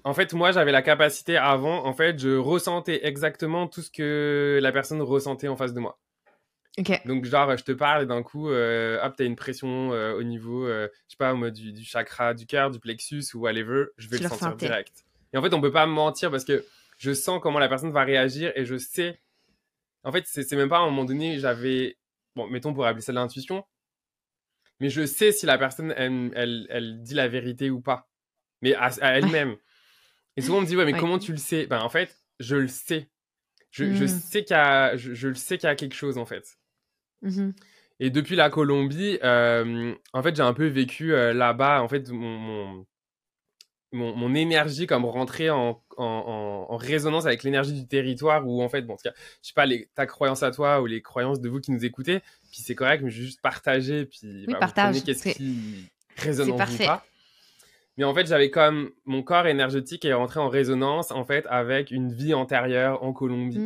[0.03, 4.59] en fait, moi, j'avais la capacité avant, en fait, je ressentais exactement tout ce que
[4.61, 5.99] la personne ressentait en face de moi.
[7.05, 10.23] Donc, genre, je te parle et d'un coup, euh, hop, t'as une pression euh, au
[10.23, 13.85] niveau, euh, je sais pas, moi, du, du chakra du cœur, du plexus ou whatever,
[13.97, 15.05] je vais Tu le sentir direct.
[15.33, 16.65] Et en fait, on peut pas me mentir parce que
[16.97, 19.19] je sens comment la personne va réagir et je sais.
[20.03, 21.97] En fait, c'est même pas à un moment donné, j'avais.
[22.35, 23.63] Bon, mettons, on pourrait appeler ça de l'intuition.
[24.79, 28.09] Mais je sais si la personne, elle, elle, elle dit la vérité ou pas.
[28.61, 29.55] Mais à, à elle-même.
[30.37, 30.99] Et souvent, on me dit, ouais, mais Ouais.
[30.99, 31.67] comment tu le sais?
[31.67, 33.07] Ben, en fait, je le sais.
[33.71, 34.07] Je, je Mm.
[34.07, 36.57] sais qu'il y a, je, je le sais qu'il y a quelque chose, en fait.
[37.21, 37.53] Mhm.
[37.99, 42.09] Et depuis la Colombie, euh, en fait, j'ai un peu vécu euh, là-bas, en fait,
[42.09, 42.85] mon, mon,
[43.91, 48.61] mon, mon énergie comme rentrer en, en, en, en résonance avec l'énergie du territoire ou
[48.63, 50.87] en fait, bon, en tout cas, je sais pas, les, ta croyance à toi ou
[50.87, 52.19] les croyances de vous qui nous écoutez,
[52.51, 55.33] puis c'est correct, mais je vais juste partager, puis bah, vous partage, prenez qu'est-ce c'est-
[55.35, 57.05] qui résonne en vous pas.
[57.97, 61.91] Mais en fait, j'avais comme mon corps énergétique est rentré en résonance en fait avec
[61.91, 63.59] une vie antérieure en Colombie.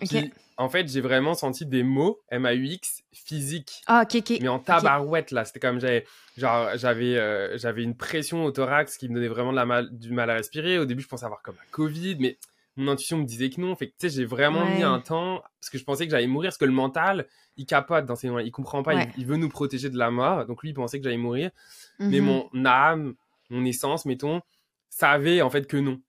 [0.00, 4.38] Puis, en fait, j'ai vraiment senti des mots M-A-U-X physiques Ah, ok, ok.
[4.42, 6.04] mais en tabarouette là c'était comme j'avais
[6.36, 9.88] genre j'avais euh, j'avais une pression au thorax qui me donnait vraiment de la mal,
[9.90, 12.36] du mal à respirer au début je pensais avoir comme la covid mais
[12.76, 14.76] mon intuition me disait que non fait que tu sais j'ai vraiment Ouais.
[14.76, 17.66] mis un temps parce que je pensais que j'allais mourir parce que le mental il
[17.66, 19.08] capote dans ses moments il comprend pas Ouais.
[19.16, 21.50] il, veut nous protéger de la mort donc lui il pensait que j'allais mourir
[21.98, 22.24] mais Mhm.
[22.52, 23.14] mon âme
[23.50, 24.40] mon essence mettons
[24.88, 26.00] savait en fait que non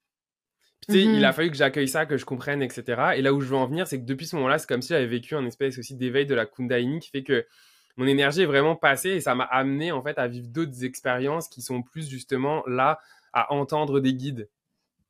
[0.81, 1.15] Puis, tu sais, Mhm.
[1.15, 3.17] il a fallu que j'accueille ça, que je comprenne, etc.
[3.17, 4.89] Et là où je veux en venir, c'est que depuis ce moment-là, c'est comme si
[4.89, 7.45] j'avais vécu un espèce aussi d'éveil de la Kundalini qui fait que
[7.97, 11.47] mon énergie est vraiment passée et ça m'a amené en fait à vivre d'autres expériences
[11.49, 12.99] qui sont plus justement là
[13.33, 14.49] à entendre des guides.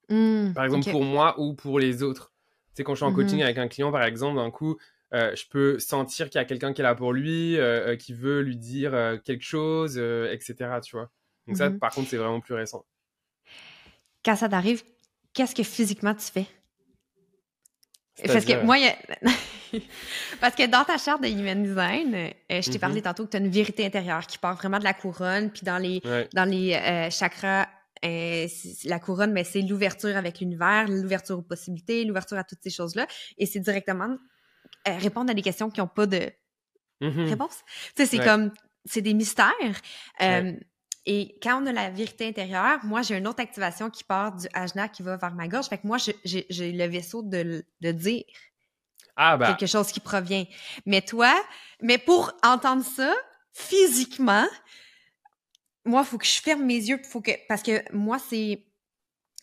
[0.09, 0.53] Hmm.
[0.53, 2.31] Par exemple pour moi ou pour les autres.
[2.69, 3.15] Tu sais, quand je suis en Mhm.
[3.15, 4.77] coaching avec un client, par exemple, d'un coup,
[5.13, 7.95] euh, je peux sentir qu'il y a quelqu'un qui est là pour lui, euh, euh,
[7.97, 10.79] qui veut lui dire euh, quelque chose, etc.
[10.81, 11.11] Tu vois.
[11.47, 11.79] Donc ça, Mhm.
[11.79, 12.86] par contre, c'est vraiment plus récent.
[14.23, 14.83] Quand ça t'arrive,
[15.33, 16.45] qu'est-ce que physiquement tu fais?
[18.25, 18.97] Parce que moi, a-
[20.41, 22.31] parce que dans ta charte de Human Design, euh,
[22.62, 22.79] je t'ai Mhm.
[22.79, 25.62] parlé tantôt que tu as une vérité intérieure qui part vraiment de la couronne, puis
[25.63, 26.27] dans les, Ouais.
[26.33, 27.67] dans les euh, chakras,
[28.03, 28.47] euh,
[28.86, 33.07] la couronne, mais c'est l'ouverture avec l'univers, l'ouverture aux possibilités, l'ouverture à toutes ces choses-là.
[33.38, 34.17] Et c'est directement
[34.88, 36.29] euh, répondre à des questions qui n'ont pas de
[37.01, 37.29] Mhm.
[37.29, 37.60] réponse.
[37.95, 38.23] Tu sais, c'est Ouais.
[38.25, 38.51] comme,
[38.86, 39.53] c'est des mystères.
[40.21, 40.60] Euh, Ouais.
[41.10, 44.46] Et quand on a la vérité intérieure, moi, j'ai une autre activation qui part du
[44.54, 45.67] ajna qui va vers ma gorge.
[45.67, 48.24] Fait que moi, j'ai le vaisseau de, de dire
[49.15, 50.43] Ah bah, quelque chose qui provient.
[50.86, 51.34] Mais toi,
[51.82, 53.15] mais pour entendre ça,
[53.54, 54.46] physiquement,
[55.86, 58.65] moi, il faut que je ferme mes yeux, faut que, parce que moi, c'est,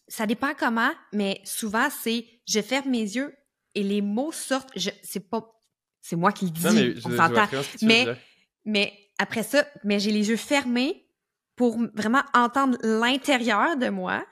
[0.06, 3.34] ça dépend comment, mais souvent, c'est, je ferme mes yeux
[3.74, 5.50] et les mots sortent, je, c'est pas,
[6.02, 7.46] c'est moi qui le dis, non, mais je, on s'entend.
[7.80, 8.06] Mais-.
[8.66, 11.03] Mais après ça, mais j'ai les yeux fermés
[11.56, 14.24] pour vraiment entendre l'intérieur de moi.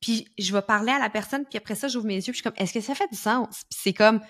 [0.00, 2.38] Puis je vais parler à la personne, puis après ça, j'ouvre mes yeux, puis je
[2.38, 3.62] suis comme, est-ce que ça fait du sens?
[3.70, 4.20] Puis c'est comme,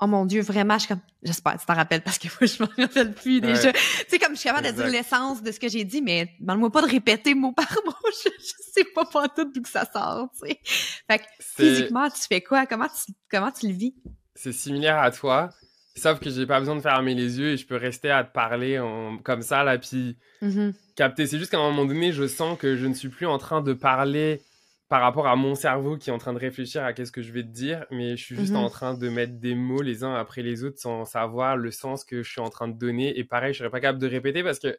[0.00, 2.46] oh mon Dieu, vraiment, je suis comme, j'espère que tu t'en rappelles parce que moi,
[2.46, 3.72] je m'en rappelle plus déjà.
[3.72, 6.34] Tu sais, comme je suis capable de dire l'essence de ce que j'ai dit, mais
[6.40, 7.92] demande-moi pas de répéter mot par mot.
[8.24, 10.60] Je, je sais pas pas tout d'où que ça sort, tu sais.
[10.64, 12.66] Fait que physiquement, tu fais quoi?
[12.66, 13.94] Comment tu, comment tu le vis?
[14.36, 15.50] c'est similaire à toi,
[15.96, 18.32] sauf que j'ai pas besoin de fermer les yeux et je peux rester à te
[18.32, 20.74] parler en- comme ça, là, puis Mhm.
[20.94, 21.26] capter.
[21.26, 23.60] C'est juste qu'à un moment donné, je sens que je ne suis plus en train
[23.62, 24.42] de parler
[24.88, 27.32] par rapport à mon cerveau qui est en train de réfléchir à qu'est-ce que je
[27.32, 28.58] vais te dire, mais je suis juste Mhm.
[28.60, 32.04] en train de mettre des mots les uns après les autres sans savoir le sens
[32.04, 33.18] que je suis en train de donner.
[33.18, 34.76] Et pareil, je serais pas capable de répéter parce que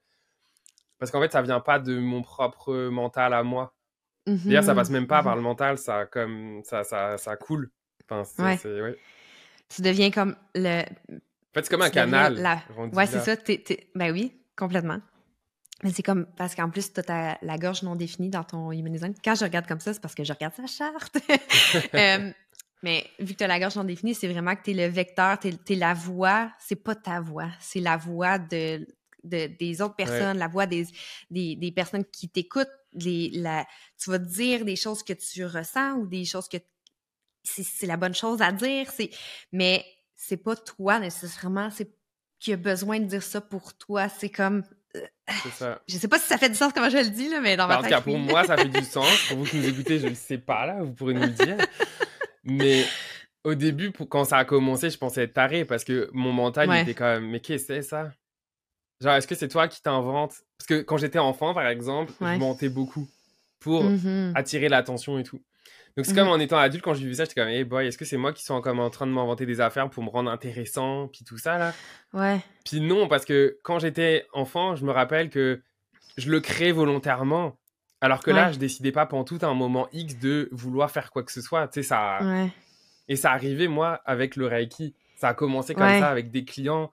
[1.00, 3.76] parce qu'en fait, ça vient pas de mon propre mental à moi.
[4.26, 4.78] D'ailleurs, ça Mhm.
[4.78, 5.24] passe même pas Mhm.
[5.26, 7.70] par le mental, ça comme ça ça ça coule.
[8.10, 8.58] Enfin, Ouais.
[8.58, 8.98] c'est- ouais.
[9.70, 10.84] Tu deviens comme le, En
[11.54, 12.36] fait, c'est comme un canal.
[12.42, 12.64] la-
[12.96, 13.36] Ouais, c'est ça.
[13.96, 15.00] Ben oui, complètement.
[15.84, 18.92] Mais c'est comme, parce qu'en plus, tu as la gorge non définie dans ton human
[18.92, 19.14] design.
[19.24, 21.18] Quand je regarde comme ça, c'est parce que je regarde sa charte.
[21.94, 22.32] Euh,
[22.84, 24.86] mais vu que tu as la gorge non définie, c'est vraiment que tu es le
[24.92, 26.52] vecteur, tu es, la voix.
[26.60, 28.88] C'est pas ta voix, c'est la voix de,
[29.24, 30.86] de- des autres personnes, la voix des,
[31.30, 32.70] des, des personnes qui t'écoutent.
[32.98, 33.32] Tu
[34.10, 36.58] vas dire des choses que tu ressens ou des choses que
[37.64, 38.88] c'est la bonne chose à dire.
[38.92, 39.10] C'est
[39.52, 41.70] mais c'est pas toi nécessairement.
[41.70, 41.90] C'est
[42.40, 44.10] qui a besoin de dire ça pour toi.
[44.10, 44.64] C'est comme
[45.44, 45.82] C'est ça.
[45.88, 47.68] je sais pas si ça fait du sens comment je le dis là, mais dans
[47.68, 47.98] Bah, ma en tout tête.
[47.98, 49.08] cas, pour moi, ça fait du sens.
[49.28, 51.58] Pour vous qui nous écoutez, je ne sais pas, là, vous pourrez nous le dire.
[52.44, 52.86] Mais
[53.44, 56.70] au début, pour, quand ça a commencé, je pensais être taré parce que mon mental,
[56.70, 56.80] Ouais.
[56.80, 58.12] il était quand même, mais qu'est-ce que c'est ça?
[59.02, 60.36] Genre, est-ce que c'est toi qui t'inventes?
[60.58, 62.36] Parce que quand j'étais enfant, par exemple, Ouais.
[62.36, 63.08] je mentais beaucoup
[63.60, 64.34] pour Mhm.
[64.36, 65.42] attirer l'attention et tout.
[65.98, 66.18] Donc, c'est Mhm.
[66.20, 68.18] comme en étant adulte, quand j'ai vu ça, j'étais comme, hey boy, est-ce que c'est
[68.18, 71.26] moi qui suis encore en train de m'inventer des affaires pour me rendre intéressant, puis
[71.26, 71.74] tout ça, là?
[72.14, 72.40] Ouais.
[72.64, 75.60] puis non, parce que quand j'étais enfant, je me rappelle que
[76.18, 77.58] je le créais volontairement.
[78.00, 81.24] Alors que là, je décidais pas pendant tout un moment X de vouloir faire quoi
[81.24, 81.68] que ce soit.
[81.68, 82.20] Tu sais, ça.
[83.08, 84.94] Et ça arrivait, moi, avec le Reiki.
[85.16, 86.92] Ça a commencé comme ça avec des clients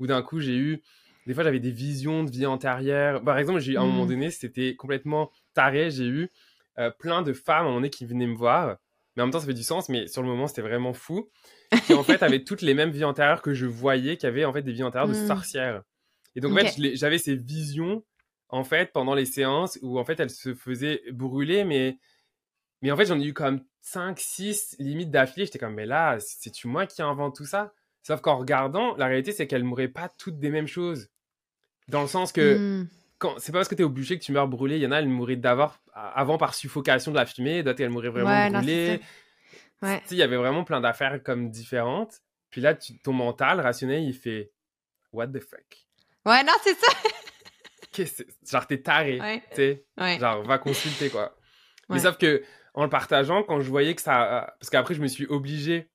[0.00, 0.82] où d'un coup, j'ai eu.
[1.28, 3.22] Des fois, j'avais des visions de vie antérieure.
[3.22, 4.08] Par exemple, j'ai à un moment mmh.
[4.08, 5.90] donné, c'était complètement taré.
[5.90, 6.30] J'ai eu
[6.80, 8.76] euh, plein de femmes à un moment donné qui venaient me voir.
[9.14, 11.30] Mais en même temps, ça fait du sens, mais sur le moment, c'était vraiment fou.
[11.86, 14.52] Qui en fait avaient toutes les mêmes vies antérieures que je voyais, qui avaient en
[14.52, 15.26] fait des vies antérieures de mmh.
[15.26, 15.82] sorcières.
[16.34, 18.04] Et donc, en fait, j'avais ces visions
[18.52, 21.98] en fait, pendant les séances où, en fait, elle se faisait brûler, mais,
[22.82, 25.46] mais en fait, j'en ai eu comme 5, 6 limites d'affilée.
[25.46, 27.72] J'étais comme, mais là, c'est-tu moi qui invente tout ça?
[28.02, 31.08] Sauf qu'en regardant, la réalité, c'est qu'elles mouraient pas toutes des mêmes choses.
[31.88, 32.88] Dans le sens que, mmh.
[33.38, 34.76] C'est pas parce que tu es bûcher que tu meurs brûlé.
[34.76, 37.90] Il y en a, elles mouraient d'abord, avant par suffocation de la fumée, d'autres, elles
[37.90, 39.00] mouraient vraiment brûlées.
[39.82, 40.02] Ouais.
[40.10, 42.20] Il y avait vraiment plein d'affaires comme différentes.
[42.50, 44.52] Puis là, tu, ton mental rationnel, il fait
[45.12, 45.86] What the fuck?
[46.26, 46.92] Ouais, non, c'est ça.
[48.50, 49.18] genre t'es taré,
[49.50, 49.84] tu sais,
[50.18, 51.36] genre va consulter quoi.
[51.88, 55.08] Mais sauf que en le partageant, quand je voyais que ça, parce qu'après je me
[55.08, 55.89] suis obligé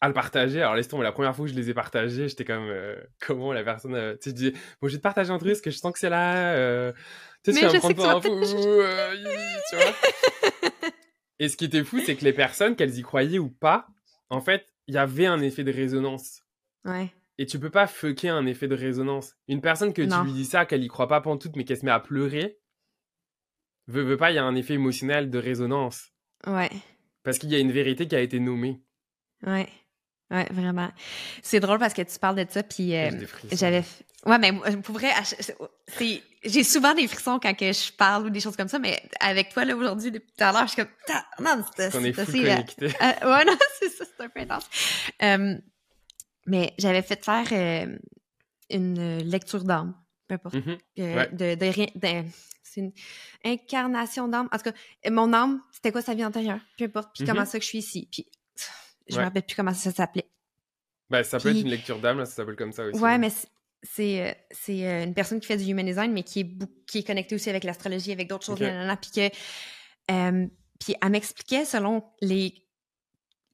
[0.00, 0.60] à le partager.
[0.60, 3.52] Alors laisse tomber, la première fois que je les ai partagés, j'étais comme euh, comment
[3.52, 5.60] la personne, euh, tu sais, je disais bon je vais te partager un truc parce
[5.60, 6.92] que je sens que c'est là, euh,
[7.42, 8.40] tu sais, tu vas me prendre pour un fou,
[9.70, 9.94] tu vois.
[11.38, 13.86] Et ce qui était fou, c'est que les personnes, qu'elles y croyaient ou pas,
[14.30, 16.42] en fait, il y avait un effet de résonance.
[16.86, 17.12] Ouais.
[17.36, 19.34] Et tu peux pas fucker un effet de résonance.
[19.46, 21.84] Une personne que tu lui dis ça, qu'elle y croit pas pantoute, mais qu'elle se
[21.84, 22.58] met à pleurer,
[23.86, 26.12] veut, veut pas, il y a un effet émotionnel de résonance.
[26.46, 26.70] Ouais.
[27.22, 28.80] Parce qu'il y a une vérité qui a été nommée.
[29.46, 29.68] Ouais.
[30.30, 30.90] Ouais, vraiment.
[31.42, 33.10] C'est drôle parce que tu parles de ça, puis euh,
[33.52, 33.84] j'avais.
[34.24, 35.12] Ouais, mais pour vrai,
[36.44, 39.50] j'ai souvent des frissons quand que je parle ou des choses comme ça, mais avec
[39.50, 40.90] toi, là, aujourd'hui, depuis tout à l'heure, je suis comme.
[41.44, 44.68] Non, c'est On est fou euh, euh, ouais, non, c'est ça, c'est un peu intense.
[46.46, 47.98] Mais j'avais fait faire euh,
[48.70, 49.94] une lecture d'âme,
[50.28, 50.54] peu importe.
[50.54, 50.78] Mm-hmm.
[51.00, 52.28] Euh, de, de,
[52.62, 52.92] c'est une
[53.44, 54.48] incarnation d'âme.
[54.52, 57.10] En tout cas, mon âme, c'était quoi sa vie antérieure, peu importe.
[57.14, 57.46] Puis comment mm-hmm.
[57.46, 58.08] ça que je suis ici.
[58.10, 58.26] Puis
[59.08, 60.28] je me rappelle plus comment ça s'appelait.
[61.10, 63.00] Ben, ça peut être une lecture d'âme, ça s'appelle comme ça aussi.
[63.00, 63.30] Ouais, mais
[63.82, 66.48] c'est c'est euh, une personne qui fait du human design, mais qui est,
[66.86, 69.28] qui est connectée aussi avec l'astrologie, avec d'autres choses, puis que
[70.78, 72.66] puis elle m'expliquait selon les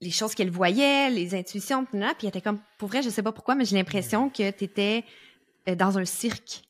[0.03, 3.31] les choses qu'elle voyait, les intuitions, puis elle était comme, pour vrai, je sais pas
[3.31, 5.05] pourquoi, mais j'ai l'impression que tu étais
[5.69, 6.62] euh, dans un cirque.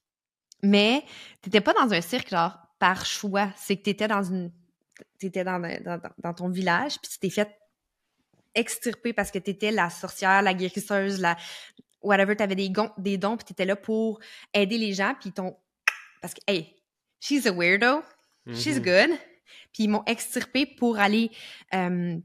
[0.62, 1.02] Mais
[1.40, 3.50] t'étais pas dans un cirque, genre, par choix.
[3.56, 4.52] C'est que t'étais dans une...
[5.18, 7.48] T'étais dans, dans, dans ton village, puis tu t'es fait
[8.54, 11.36] extirper parce que t'étais la sorcière, la guérisseuse, la...
[12.02, 14.18] Whatever, t'avais des, des dons, puis t'étais là pour
[14.52, 15.56] aider les gens, puis ton...
[16.20, 16.74] Parce que, hey,
[17.20, 18.02] she's a weirdo,
[18.54, 19.08] she's mm-hmm.
[19.08, 19.18] good.
[19.72, 21.30] Puis ils m'ont extirpé pour aller...
[21.74, 22.18] Euh,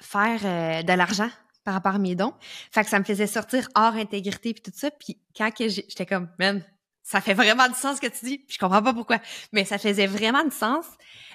[0.00, 1.30] faire euh, de l'argent
[1.64, 2.34] par rapport à mes dons.
[2.70, 4.90] Fait que ça me faisait sortir hors intégrité puis tout ça.
[4.90, 6.64] Puis quand que j'étais comme, man,
[7.02, 8.38] ça fait vraiment du sens ce que tu dis.
[8.38, 9.20] Puis je comprends pas pourquoi,
[9.52, 10.86] mais ça faisait vraiment du sens.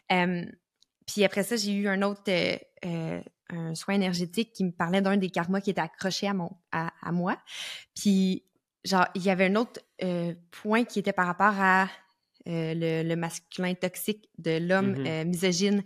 [0.10, 5.02] puis après ça, j'ai eu un autre euh, euh, un soin énergétique qui me parlait
[5.02, 7.38] d'un des karmas qui était accroché à mon à, à moi.
[7.96, 8.44] Puis
[8.84, 9.82] genre il y avait un autre
[10.52, 11.88] point qui était par rapport à
[12.48, 15.26] le, le, masculin toxique de l'homme mm-hmm.
[15.26, 15.84] misogyne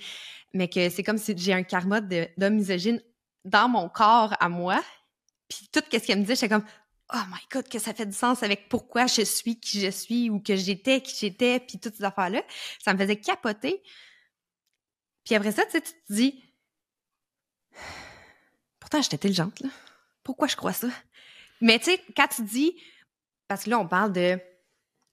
[0.54, 3.02] mais que c'est comme si j'ai un karma d'homme misogyne
[3.45, 4.84] dans mon corps à moi.
[5.48, 6.65] Puis tout ce qu'elle me disait, j'étais comme
[7.13, 10.30] Oh my God, que ça fait du sens avec pourquoi je suis qui je suis
[10.30, 12.43] ou que j'étais qui j'étais, puis toutes ces affaires-là.
[12.84, 13.82] Ça me faisait capoter.
[15.26, 16.43] Puis après ça, tu sais, tu te dis
[18.80, 19.70] Pourtant, j'étais intelligente, là.
[20.24, 20.88] Pourquoi je crois ça?
[21.62, 22.76] Mais tu sais, quand tu dis,
[23.48, 24.39] parce que là, on parle de,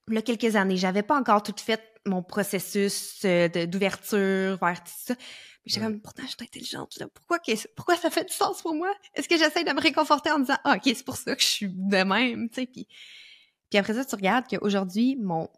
[0.08, 5.14] là, quelques années, j'avais pas encore tout fait mon processus euh, d'ouverture vers tout ça.
[5.14, 6.96] Puis j'ai comme, pourtant, je suis intelligente.
[7.12, 8.94] Pourquoi, que, pourquoi ça fait du sens pour moi?
[9.14, 11.46] Est-ce que j'essaie de me réconforter en disant, ah, OK, c'est pour ça que je
[11.48, 12.66] suis de même, tu sais.
[12.66, 12.86] Puis,
[13.68, 15.48] puis après ça, tu regardes qu'aujourd'hui, mon...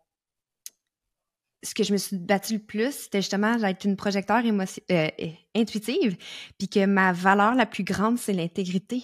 [1.62, 5.08] Ce que je me suis battue le plus, c'était justement d'être une projecteur euh,
[5.56, 6.16] intuitive,
[6.56, 9.02] puis que ma valeur la plus grande, c'est l'intégrité.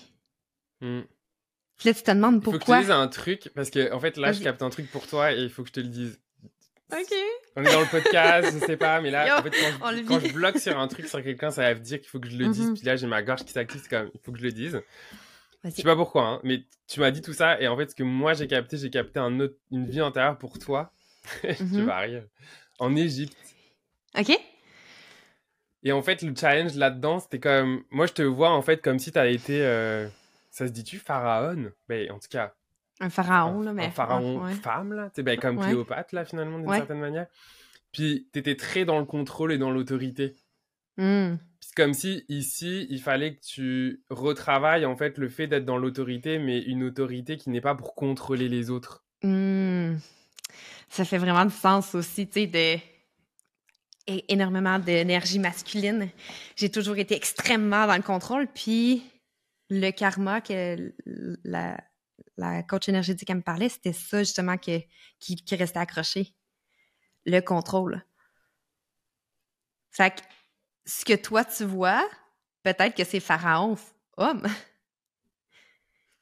[0.81, 2.59] Puis là, tu te demandes pourquoi.
[2.59, 4.71] Il faut que tu dises un truc, parce que, en fait, là, je capte un
[4.71, 6.21] truc pour toi et il faut que je te le dise.
[6.93, 7.15] OK.
[7.57, 10.59] On est dans le podcast, je sais pas, mais là, en fait, quand, je, bloque
[10.59, 12.71] sur un truc sur quelqu'un, ça va dire qu'il faut que je le dise.
[12.71, 12.75] Mm-hmm.
[12.75, 14.81] Puis là, j'ai ma gorge qui s'active, c'est comme, il faut que je le dise.
[15.65, 17.95] Je sais pas pourquoi, hein, mais tu m'as dit tout ça, et en fait, ce
[17.95, 20.93] que moi j'ai capté, j'ai capté un autre, une vie antérieure pour toi.
[21.43, 21.85] tu mm-hmm.
[21.85, 22.25] vas rire.
[22.79, 23.37] En Égypte.
[24.19, 24.39] Ok.
[25.83, 27.85] Et en fait, le challenge là-dedans, c'était comme.
[27.91, 29.65] Moi, je te vois en fait comme si tu avais été.
[29.65, 30.09] Euh,
[30.51, 31.71] ça se dit-tu, pharaon?
[31.89, 32.55] Ben, en tout cas,
[33.01, 33.87] un pharaon, là, mais.
[33.87, 35.11] Un pharaon femme, là.
[35.15, 37.27] Tu ben, comme Cléopâtre, là, finalement, d'une certaine manière.
[37.93, 40.35] Puis, t'étais très dans le contrôle et dans l'autorité.
[40.97, 41.35] Mmh.
[41.61, 45.77] C'est comme si, ici, il fallait que tu retravailles, en fait, le fait d'être dans
[45.77, 49.05] l'autorité, mais une autorité qui n'est pas pour contrôler les autres.
[49.23, 49.95] Mmh.
[50.89, 52.79] Ça fait vraiment du sens aussi, tu sais, de
[54.07, 56.11] énormément d'énergie masculine.
[56.57, 58.47] J'ai toujours été extrêmement dans le contrôle.
[58.53, 59.03] Puis
[59.71, 60.95] le karma que
[61.45, 64.81] la, coach énergétique me parlait, c'était ça justement que,
[65.21, 66.35] qui, qui restait accroché.
[67.25, 68.05] Le contrôle.
[69.91, 70.21] Fait que
[70.85, 72.07] ce que toi tu vois,
[72.63, 73.77] peut-être que c'est Pharaon
[74.17, 74.47] homme.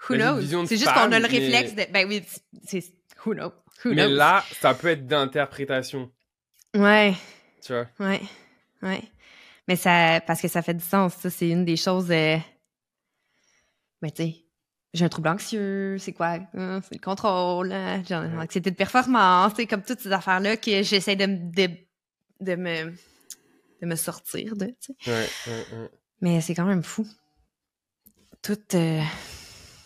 [0.08, 0.66] Who Mais knows?
[0.66, 1.84] C'est juste qu'on a le mais- réflexe de.
[1.92, 2.24] Ben oui,
[2.66, 2.82] c'est.
[3.24, 3.52] Who knows?
[3.84, 4.14] Who Mais knows?
[4.16, 6.10] là, ça peut être d'interprétation,
[6.74, 7.14] Ouais,
[7.64, 7.86] tu vois?
[8.00, 8.20] ouais,
[8.82, 9.02] ouais.
[9.68, 10.20] Mais ça.
[10.26, 11.30] Parce que ça fait du sens, ça.
[11.30, 12.10] C'est une des choses.
[12.10, 12.36] Euh...
[14.00, 14.36] Ben, tu sais.
[14.94, 16.38] J'ai un trouble anxieux, c'est quoi?
[16.54, 20.58] Hein, c'est le contrôle, hein, j'ai une anxiété de performance, c'est comme toutes ces affaires-là
[20.58, 21.70] que j'essaie de, me- de,
[22.40, 22.92] de me
[23.80, 24.66] de me sortir de,
[25.06, 25.28] ouais.
[26.20, 27.06] Mais c'est quand même fou.
[28.42, 28.58] Tout.
[28.74, 29.00] euh,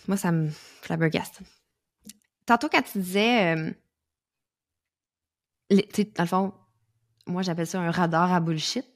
[0.08, 1.40] Moi, ça me flabbergaste.
[2.46, 3.56] Tantôt, quand tu disais.
[3.56, 3.70] euh,
[5.70, 6.54] les- Tu sais, dans le fond,
[7.26, 8.86] moi, j'appelle ça un radar à bullshit.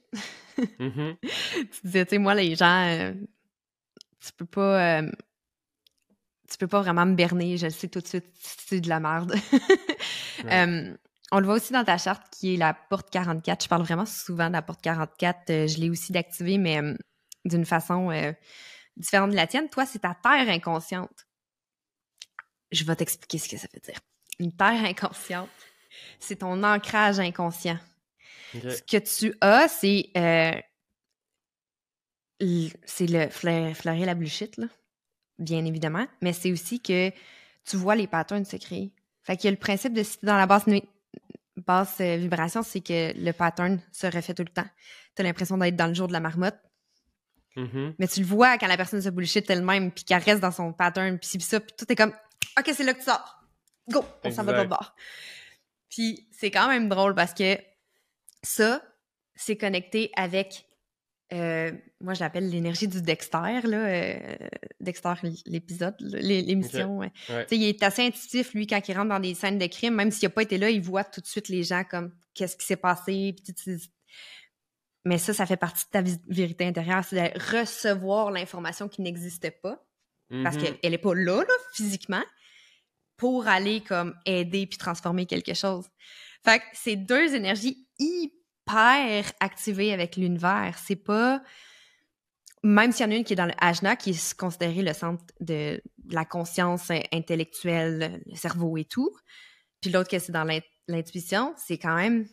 [0.79, 1.15] Mhm.
[1.21, 2.87] tu disais, tu sais, moi, les gens.
[2.87, 3.13] euh,
[4.19, 4.99] tu peux pas.
[5.01, 5.11] euh,
[6.49, 8.99] tu peux pas vraiment me berner, je le sais tout de suite, c'est de la
[8.99, 9.33] merde.
[10.45, 10.97] Euh,
[11.31, 13.63] on le voit aussi dans ta charte qui est la porte 44.
[13.63, 15.51] Je parle vraiment souvent de la porte 44.
[15.51, 16.81] Euh, je l'ai aussi d'activer, mais
[17.45, 18.33] d'une façon euh,
[18.97, 19.69] différente de la tienne.
[19.69, 21.27] Toi, c'est ta terre inconsciente.
[22.71, 23.99] Je vais t'expliquer ce que ça veut dire.
[24.39, 25.49] Une terre inconsciente,
[26.19, 27.79] c'est ton ancrage inconscient.
[28.53, 30.59] Ce que tu as, c'est euh,
[32.85, 34.67] c'est le flair- fleurir la bullshit, là,
[35.37, 37.11] bien évidemment, mais c'est aussi que
[37.65, 38.93] tu vois les patterns se créer.
[39.23, 40.65] Fait qu'il y a le principe de si dans la basse,
[41.55, 44.67] basse euh, vibration, c'est que le pattern se refait tout le temps.
[45.13, 46.59] T'as l'impression d'être dans le jour de la marmotte,
[47.55, 47.95] Mhm.
[47.99, 50.71] mais tu le vois quand la personne se bullshit elle-même, puis qu'elle reste dans son
[50.73, 52.13] pattern, puis ça, puis tout est comme
[52.59, 53.43] «OK, c'est là que tu sors.
[53.89, 54.05] Go!
[54.23, 54.95] On s'en va l'autre bord.»
[55.89, 57.57] Puis c'est quand même drôle parce que
[58.43, 58.81] ça,
[59.35, 60.65] c'est connecté avec,
[61.33, 64.37] euh, moi je l'appelle l'énergie du Dexter, là, euh,
[64.79, 65.13] Dexter,
[65.45, 66.97] l'épisode, l'émission.
[66.99, 67.11] ouais.
[67.29, 67.45] Ouais.
[67.45, 69.95] Tu sais, il est assez intuitif, lui, quand il rentre dans des scènes de crime,
[69.95, 72.55] même s'il n'a pas été là, il voit tout de suite les gens comme qu'est-ce
[72.55, 73.35] qui s'est passé.
[73.43, 73.77] puis
[75.05, 79.49] Mais ça, ça fait partie de ta vérité intérieure, c'est de recevoir l'information qui n'existe
[79.61, 79.83] pas,
[80.43, 80.61] parce Mhm.
[80.79, 82.23] qu'elle n'est pas là, là, physiquement,
[83.17, 85.85] pour aller comme aider puis transformer quelque chose.
[86.43, 90.77] Fait que c'est deux énergies hyper activées avec l'univers.
[90.83, 91.41] C'est pas
[92.63, 94.93] même s'il y en a une qui est dans le ajna, qui est considéré le
[94.93, 99.11] centre de, la conscience in- intellectuelle, le cerveau et tout,
[99.81, 102.27] puis l'autre que c'est dans l'in- l'intuition, c'est quand même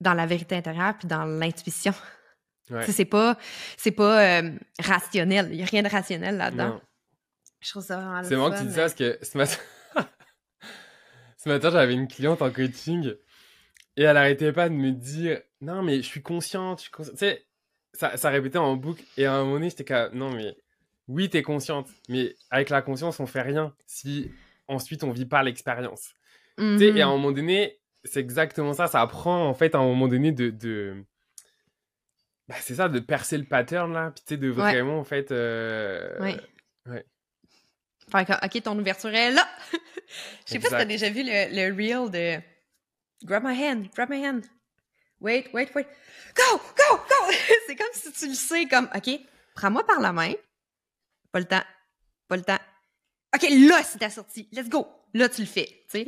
[0.00, 1.92] dans la vérité intérieure puis dans l'intuition.
[2.70, 2.86] Ouais.
[2.86, 3.36] C'est pas,
[3.76, 5.48] c'est pas euh, rationnel.
[5.50, 6.80] Il y a rien de rationnel là-dedans.
[7.58, 9.56] Je trouve ça vraiment C'est fun, tu dis ça mais- parce que ce matin,
[11.36, 13.12] ce matin j'avais une cliente en coaching
[13.96, 17.16] et elle arrêtait pas de me dire non mais je suis consciente, je suis consciente.
[17.16, 17.44] Tu sais,
[17.92, 20.56] ça, ça répétait en boucle et à un moment donné j'étais comme non mais
[21.08, 24.30] oui t'es consciente mais avec la conscience on fait rien si
[24.68, 26.10] ensuite on vit pas l'expérience.
[26.56, 27.16] Tu sais, et à un Mhm.
[27.20, 31.04] moment donné c'est exactement ça, ça apprend en fait à un moment donné de, de...
[32.48, 34.54] Bah, c'est ça de percer le pattern là, puis tu sais de Ouais.
[34.72, 36.40] vraiment en fait euh, Ouais.
[36.86, 37.04] ouais.
[38.12, 39.46] Que, OK, ton ouverture est là.
[40.46, 42.40] Je sais pas si t'as déjà vu le, le reel de
[43.24, 44.44] Grab my hand, grab my hand.
[45.20, 45.86] Wait, wait, wait.
[46.34, 47.32] Go, go, go!
[47.66, 49.10] c'est comme si tu le sais, comme, OK,
[49.54, 50.32] prends-moi par la main.
[51.30, 51.62] Pas le temps.
[52.26, 52.58] Pas le temps.
[53.34, 54.48] OK, là, c'est ta sortie.
[54.52, 54.88] Let's go.
[55.14, 56.06] Là, tu le fais, tu sais.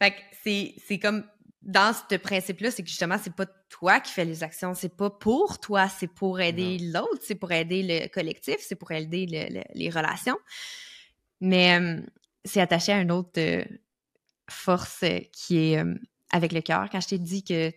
[0.00, 1.24] Fait que c'est, c'est comme,
[1.62, 5.10] dans ce principe-là, c'est que justement, c'est pas toi qui fais les actions, c'est pas
[5.10, 9.54] pour toi, c'est pour aider l'autre, c'est pour aider le collectif, c'est pour aider le-
[9.58, 10.38] le- les relations.
[11.40, 12.00] Mais euh,
[12.44, 13.64] c'est attaché à une autre euh,
[14.50, 15.94] force euh, qui est euh,
[16.32, 16.88] avec le cœur.
[16.90, 17.70] Quand je t'ai dit que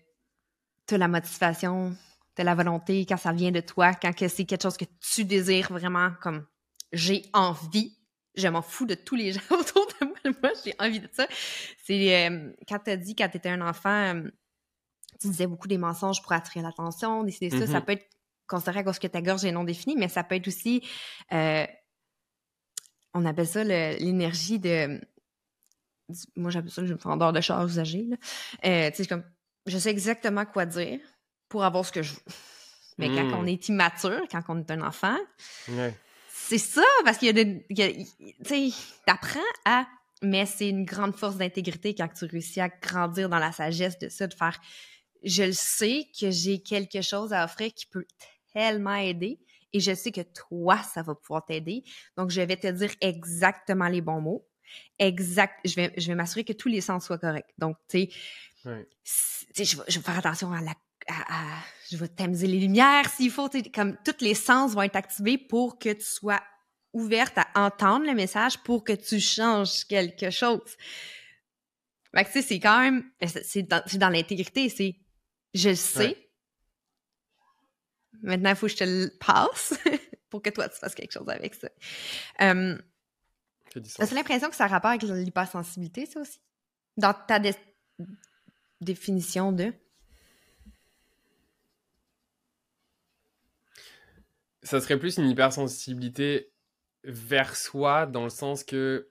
[0.87, 1.95] tu as la motivation,
[2.35, 4.85] tu as la volonté, quand ça vient de toi, quand que c'est quelque chose que
[4.99, 6.45] tu désires vraiment, comme
[6.91, 7.97] j'ai envie,
[8.35, 11.27] je m'en fous de tous les gens autour de moi, moi j'ai envie de ça.
[11.83, 14.29] C'est euh, quand tu as dit, quand tu étais un enfant, euh,
[15.21, 17.85] tu disais beaucoup des mensonges pour attirer l'attention, décider ça, ça Mhm.
[17.85, 18.05] peut être
[18.47, 20.81] considéré à cause que ta gorge est non définie, mais ça peut être aussi
[21.33, 21.65] euh,
[23.13, 24.99] on appelle ça l'énergie de.
[26.09, 28.07] du- Moi, j'appelle ça le vendeur de chars usagés.
[28.65, 29.23] Euh, tu sais, comme,
[29.65, 30.99] je sais exactement quoi dire
[31.47, 32.21] pour avoir ce que je veux.
[32.97, 33.33] Mais quand Mm.
[33.35, 35.17] on est immature, quand on est un enfant,
[36.29, 37.65] c'est ça, parce qu'il y a des.
[38.43, 38.69] Tu sais,
[39.05, 39.87] t'apprends à.
[40.21, 44.09] Mais c'est une grande force d'intégrité quand tu réussis à grandir dans la sagesse de
[44.09, 44.59] ça, de faire.
[45.23, 48.05] Je le sais que j'ai quelque chose à offrir qui peut
[48.53, 49.39] tellement aider
[49.73, 51.83] et je sais que toi, ça va pouvoir t'aider.
[52.15, 54.47] Donc, je vais te dire exactement les bons mots.
[54.99, 55.53] Exact.
[55.65, 57.53] Je vais, je vais m'assurer que tous les sens soient corrects.
[57.57, 58.09] Donc, tu sais,
[58.65, 58.87] Ouais.
[59.55, 60.71] je vais, je vais faire attention à la.
[61.07, 61.59] à- à-
[61.91, 63.47] je vais tamiser les lumières s'il faut.
[63.73, 66.41] Comme tous les sens vont être activés pour que tu sois
[66.95, 70.77] ouverte à entendre le message pour que tu changes quelque chose.
[72.15, 73.11] Fait que, tu sais, c'est quand même.
[73.21, 74.69] C'est c'est dans, l'intégrité.
[74.69, 74.95] C'est.
[75.53, 76.07] Je le sais.
[76.07, 76.29] Ouais.
[78.23, 79.73] Maintenant, il faut que je te le passe
[80.29, 81.69] pour que toi, tu fasses quelque chose avec ça.
[82.41, 82.77] Euh.
[83.97, 86.39] T'as l'impression que ça a rapport avec l'hypersensibilité, ça aussi?
[86.95, 87.53] Dans ta dé-
[88.79, 89.73] définition de?
[94.63, 96.54] Ça serait plus une hypersensibilité
[97.07, 99.09] vers soi, dans le sens que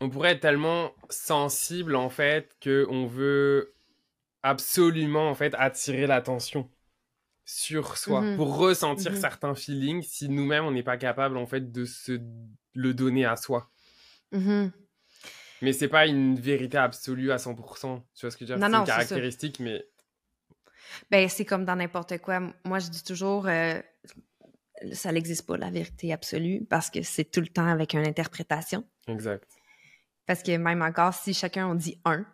[0.00, 3.74] on pourrait être tellement sensible en fait que on veut
[4.42, 6.68] absolument en fait attirer l'attention
[7.44, 8.36] sur soi Mhm.
[8.36, 9.20] pour ressentir Mhm.
[9.20, 12.20] certains feelings si nous-mêmes on n'est pas capable en fait de se
[12.74, 13.70] le donner à soi.
[14.32, 14.72] Mhm.
[15.60, 18.04] Mais c'est pas une vérité absolue à 100%.
[18.16, 18.68] Tu vois ce que je veux dire?
[18.68, 19.86] C'est une caractéristique, mais
[21.10, 22.40] Ben, c'est comme dans n'importe quoi.
[22.64, 23.80] Moi, je dis toujours, euh,
[24.92, 28.84] ça n'existe pas, la vérité absolue, parce que c'est tout le temps avec une interprétation.
[29.06, 29.48] exact.
[30.26, 32.24] Parce que même encore, si chacun on dit un,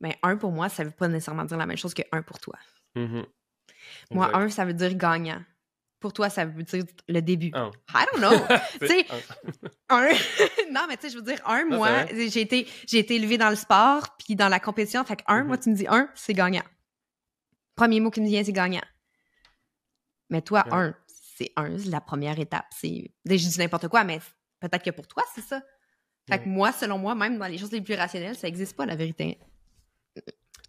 [0.00, 2.40] ben un pour moi, ça veut pas nécessairement dire la même chose que un pour
[2.40, 2.58] toi.
[2.96, 3.24] Mhm.
[4.10, 5.42] Moi, un, ça veut dire gagnant.
[6.00, 7.48] Pour toi, ça veut dire le début.
[7.48, 8.36] I don't know.
[8.80, 9.06] C'est sais,
[9.88, 10.08] un.
[10.72, 13.38] non, mais tu sais, je veux dire, un, Non, moi, j'ai été, j'ai été élevée
[13.38, 15.04] dans le sport, puis dans la compétition.
[15.04, 15.46] Fait que un, Mhm.
[15.46, 16.64] moi, tu me dis un, c'est gagnant.
[17.76, 18.84] Premier mot qui me vient, c'est gagnant.
[20.28, 20.72] Mais toi, Ouais.
[20.74, 20.94] un,
[21.36, 22.64] c'est un, c'est la première étape.
[22.70, 24.20] C'est, je dis n'importe quoi, mais
[24.60, 25.62] peut-être que pour toi, c'est ça.
[26.28, 28.86] Fait que moi, selon moi, même dans les choses les plus rationnelles, ça n'existe pas,
[28.86, 29.38] la vérité.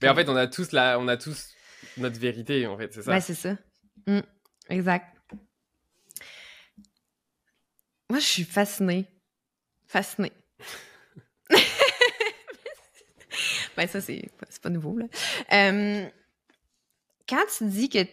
[0.01, 1.53] Mais en fait, on a tous la, on a tous
[1.97, 3.11] notre vérité, en fait, c'est ça.
[3.11, 3.57] Ben, c'est ça.
[4.07, 4.19] Mm,
[4.69, 5.15] exact.
[8.09, 9.07] Moi, je suis fascinée.
[9.87, 10.33] Fascinée.
[13.77, 15.05] ben, ça, c'est c'est pas nouveau, là.
[15.53, 16.07] Euh,
[17.27, 18.05] quand tu dis que,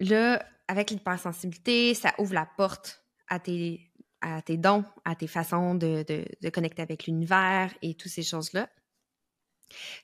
[0.00, 5.74] là, avec l'hypersensibilité, ça ouvre la porte à tes, à tes dons, à tes façons
[5.74, 8.68] de, de, de connecter avec l'univers et toutes ces choses-là,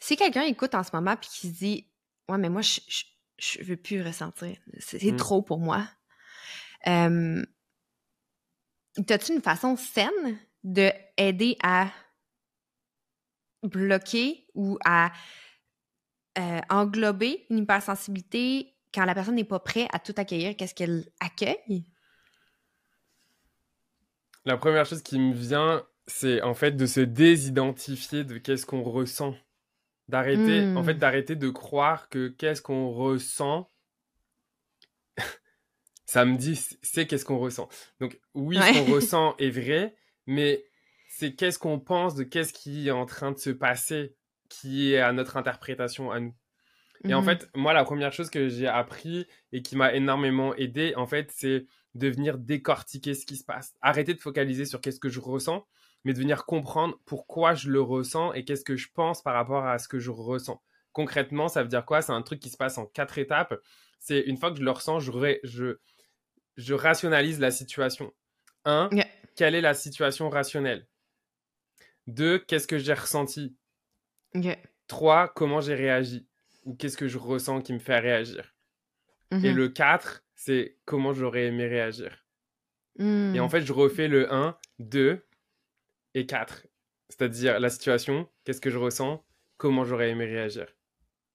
[0.00, 1.88] si quelqu'un écoute en ce moment puis qui se dit
[2.28, 3.04] Ouais, mais moi, je, je,
[3.38, 4.56] je veux plus ressentir.
[4.78, 5.16] C'est c'est Mm.
[5.16, 5.86] trop pour moi.
[6.86, 7.44] Euh,
[9.06, 11.90] T'as-tu une façon saine de aider à
[13.62, 15.12] bloquer ou à
[16.38, 20.56] euh, englober une hypersensibilité quand la personne n'est pas prête à tout accueillir?
[20.56, 21.84] Qu'est-ce qu'elle accueille?
[24.44, 28.82] La première chose qui me vient, c'est en fait de se désidentifier de qu'est-ce qu'on
[28.82, 29.34] ressent.
[30.08, 30.76] D'arrêter, Mm.
[30.76, 33.70] en fait, d'arrêter de croire que qu'est-ce qu'on ressent,
[36.06, 37.68] ça me dit, c'est qu'est-ce qu'on ressent.
[38.00, 38.74] Donc, oui, Ouais.
[38.74, 39.94] ce qu'on ressent est vrai,
[40.26, 40.64] mais
[41.08, 44.16] c'est qu'est-ce qu'on pense de qu'est-ce qui est en train de se passer
[44.48, 46.34] qui est à notre interprétation à nous.
[47.08, 47.26] Et en Mhm.
[47.26, 51.32] fait, moi, la première chose que j'ai appris et qui m'a énormément aidé, en fait,
[51.34, 53.74] c'est de venir décortiquer ce qui se passe.
[53.80, 55.66] Arrêter de focaliser sur qu'est-ce que je ressens,
[56.04, 59.66] mais de venir comprendre pourquoi je le ressens et qu'est-ce que je pense par rapport
[59.66, 60.62] à ce que je ressens.
[60.92, 62.02] Concrètement, ça veut dire quoi?
[62.02, 63.54] C'est un truc qui se passe en quatre étapes.
[63.98, 65.78] C'est une fois que je le ressens, je, ré- je,
[66.56, 68.12] je rationalise la situation.
[68.64, 69.06] Un, Yeah.
[69.36, 70.86] quelle est la situation rationnelle?
[72.06, 73.56] Deux, qu'est-ce que j'ai ressenti?
[74.86, 76.26] Trois, comment j'ai réagi?
[76.64, 78.54] Ou qu'est-ce que je ressens qui me fait réagir?
[79.42, 82.26] Et le 4, c'est comment j'aurais aimé réagir.
[82.98, 85.26] Et en fait, je refais le 1, 2
[86.14, 86.66] et 4.
[87.08, 89.24] C'est-à-dire la situation, qu'est-ce que je ressens,
[89.56, 90.66] comment j'aurais aimé réagir.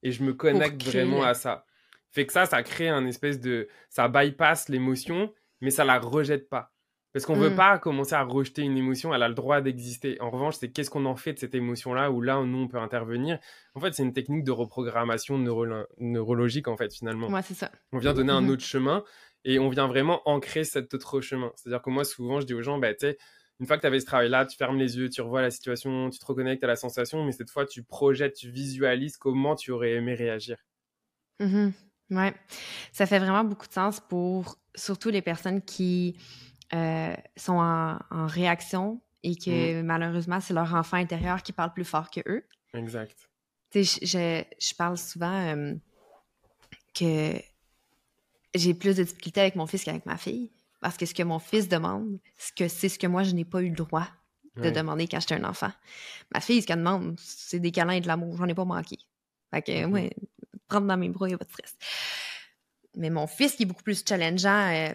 [0.03, 1.65] Et je me connecte vraiment à ça.
[2.11, 3.67] Fait que ça, ça crée un espèce de...
[3.89, 6.73] Ça bypass l'émotion, mais ça la rejette pas.
[7.17, 7.55] Parce qu'on veut Mm.
[7.55, 10.21] pas commencer à rejeter une émotion, elle a le droit d'exister.
[10.21, 12.77] En revanche, c'est qu'est-ce qu'on en fait de cette émotion-là, où là, nous, on peut
[12.77, 13.39] intervenir.
[13.73, 15.65] En fait, c'est une technique de reprogrammation neuro-
[15.97, 17.71] neurologique, en fait, finalement Ouais, c'est ça.
[17.91, 18.49] on vient donner un Mhm.
[18.51, 19.03] autre chemin
[19.45, 21.51] et on vient vraiment ancrer cet autre chemin.
[21.55, 23.17] C'est-à-dire que moi, souvent, je dis aux gens, bah, tu sais,
[23.59, 26.11] une fois que tu avais ce travail-là, tu fermes les yeux, tu revois la situation,
[26.11, 29.71] tu te reconnectes à la sensation, mais cette fois, tu projettes, tu visualises comment tu
[29.71, 30.57] aurais aimé réagir.
[31.39, 31.73] Mhm.
[32.11, 32.33] Ouais.
[32.91, 36.15] Ça fait vraiment beaucoup de sens pour surtout les personnes qui
[36.73, 41.85] euh, sont en, en réaction et que malheureusement, c'est leur enfant intérieur qui parle plus
[41.85, 42.45] fort que eux.
[42.73, 43.29] Exact.
[43.71, 45.73] Tu sais, je, je, je parle souvent euh,
[46.93, 47.33] que
[48.55, 50.51] j'ai plus de difficultés avec mon fils qu'avec ma fille.
[50.79, 53.69] Parce que ce que mon fils demande, c'est ce que moi, je n'ai pas eu
[53.69, 54.07] le droit
[54.57, 54.71] de Ouais.
[54.71, 55.71] demander quand j'étais un enfant.
[56.33, 58.37] Ma fille, ce qu'elle demande, c'est des câlins et de l'amour.
[58.37, 58.97] J'en ai pas manqué.
[59.51, 59.93] Fait que, Mhm.
[59.93, 60.09] ouais,
[60.67, 61.75] prendre dans mes bras, il n'y a pas de stress.
[62.95, 64.93] Mais mon fils, qui est beaucoup plus challengeant, euh,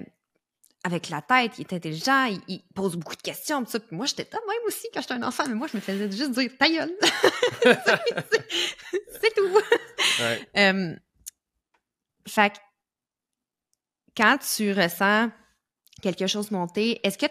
[0.85, 3.65] avec la tête, il est intelligent, il, pose beaucoup de questions.
[3.67, 3.79] Ça.
[3.93, 6.51] moi, j'étais même aussi quand j'étais un enfant, mais moi, je me faisais juste dire
[6.59, 6.93] ta gueule.
[9.21, 9.49] c'est tout.
[10.21, 10.49] Ouais.
[10.57, 10.97] Euh,
[12.27, 12.61] fait
[14.17, 15.31] quand tu ressens
[16.03, 17.27] quelque chose monter, est-ce que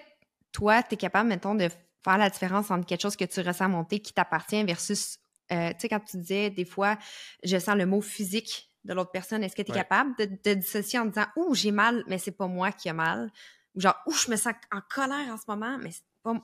[0.52, 1.70] toi, tu es capable, mettons, de
[2.04, 5.18] faire la différence entre quelque chose que tu ressens monter qui t'appartient versus,
[5.52, 6.98] euh, tu sais, quand tu disais des fois,
[7.44, 10.54] je sens le mot physique de l'autre personne, est-ce que tu es capable de, de,
[10.56, 13.32] dissocier en disant, ouh, j'ai mal, mais c'est pas moi qui ai mal,
[13.76, 15.92] ou genre, ouh, je me sens en colère en ce moment, mais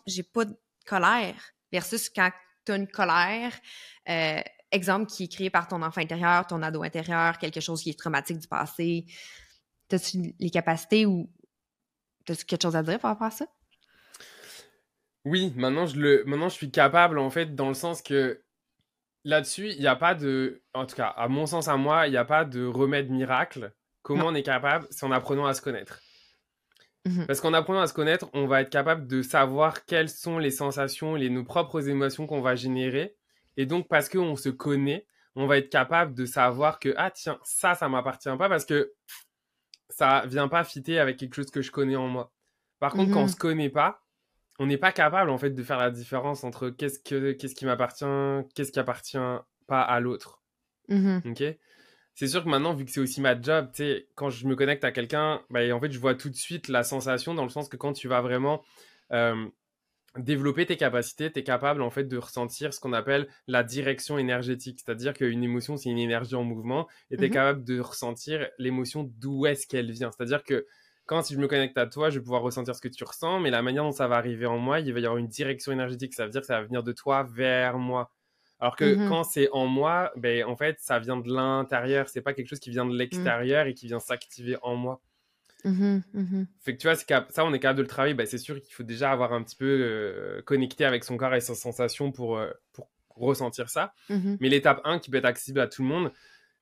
[0.06, 2.32] j'ai pas de colère, versus quand
[2.66, 3.54] tu as une colère,
[4.10, 7.90] euh, exemple qui est créé par ton enfant intérieur, ton ado intérieur, quelque chose qui
[7.90, 9.06] est traumatique du passé,
[9.92, 11.30] as-tu les capacités ou
[12.28, 13.48] as-tu quelque chose à dire par rapport à ça?
[15.26, 18.42] Oui, maintenant je, le, maintenant je suis capable en fait dans le sens que
[19.28, 22.12] là-dessus, il n'y a pas de, en tout cas à mon sens à moi, il
[22.12, 23.74] n'y a pas de remède miracle.
[24.02, 26.00] Comment on est capable C'est en apprenant à se connaître?
[27.06, 30.40] Mmh Parce qu'en apprenant à se connaître, on va être capable de savoir quelles sont
[30.40, 33.16] les sensations, les, nos propres émotions qu'on va générer.
[33.58, 35.06] Et donc, parce qu'on se connaît,
[35.36, 38.94] on va être capable de savoir que, ah tiens, ça, ça m'appartient pas parce que
[39.90, 42.32] ça vient pas fitter avec quelque chose que je connais en moi.
[42.80, 44.02] Par contre, quand on mmh se connaît pas,
[44.60, 47.66] on n'est pas capable en fait de faire la différence entre qu'est-ce que qu'est-ce qui
[47.66, 48.06] m'appartient,
[48.56, 49.18] qu'est-ce qui appartient
[49.68, 50.42] pas à l'autre.
[50.88, 51.44] Mmh ok?
[52.16, 54.56] C'est sûr que maintenant, vu que c'est aussi ma job, tu sais, quand je me
[54.56, 57.50] connecte à quelqu'un, bah, en fait, je vois tout de suite la sensation dans le
[57.50, 58.64] sens que quand tu vas vraiment
[59.12, 59.46] euh,
[60.18, 64.18] développer tes capacités, tu es capable en fait de ressentir ce qu'on appelle la direction
[64.18, 64.80] énergétique.
[64.84, 68.48] C'est-à-dire qu'une émotion, c'est une énergie en mouvement et tu es mmh capable de ressentir
[68.58, 70.10] l'émotion d'où est-ce qu'elle vient.
[70.12, 70.66] C'est-à-dire que
[71.08, 73.40] quand si je me connecte à toi, je vais pouvoir ressentir ce que tu ressens,
[73.40, 75.72] mais la manière dont ça va arriver en moi, il va y avoir une direction
[75.72, 76.14] énergétique.
[76.14, 78.12] Ça veut dire que ça va venir de toi vers moi.
[78.60, 82.10] Alors que mmh quand c'est en moi, ben, en fait, ça vient de l'intérieur.
[82.10, 82.98] C'est pas quelque chose qui vient de mmh.
[82.98, 85.02] l'extérieur et qui vient s'activer en moi.
[85.64, 86.00] Mmh
[86.62, 88.14] fait que tu vois, ça, on est capable de le travailler.
[88.14, 91.34] Ben, c'est sûr qu'il faut déjà avoir un petit peu euh, connecté avec son corps
[91.34, 93.94] et ses sensations pour, euh, pour ressentir ça.
[94.10, 96.12] Mais l'étape 1 qui peut être accessible à tout le monde,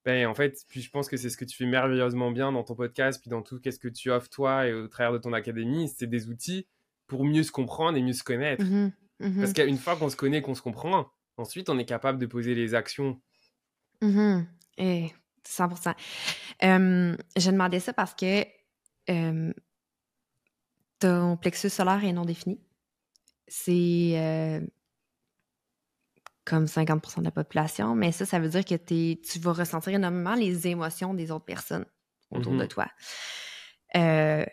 [0.06, 2.64] ben, en fait, puis je pense que c'est ce que tu fais merveilleusement bien dans
[2.64, 5.34] ton podcast, puis dans tout qu'est-ce que tu offres toi et au travers de ton
[5.34, 6.68] académie, c'est des outils
[7.08, 8.64] pour mieux se comprendre et mieux se connaître.
[8.64, 12.20] Mmh mmh Parce qu'une fois qu'on se connaît, qu'on se comprend, ensuite on est capable
[12.20, 13.20] de poser les actions.
[14.02, 14.42] Mmh
[14.78, 15.14] et
[15.48, 15.96] 100%.
[16.64, 18.46] Euh, je demandais ça parce que
[21.00, 22.60] ton plexus solaire est non défini.
[23.48, 24.62] C'est euh,
[26.46, 30.36] comme 50% de la population, mais ça, ça veut dire que tu vas ressentir énormément
[30.36, 31.86] les émotions des autres personnes
[32.32, 32.68] autour de mm-hmm.
[32.68, 32.88] toi.
[33.96, 34.46] Euh,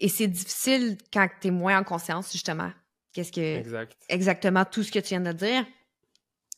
[0.00, 2.72] et c'est difficile quand tu es moins en conscience, justement.
[3.12, 3.62] Qu'est-ce que.
[4.08, 5.64] Exactement tout ce que tu viens de dire.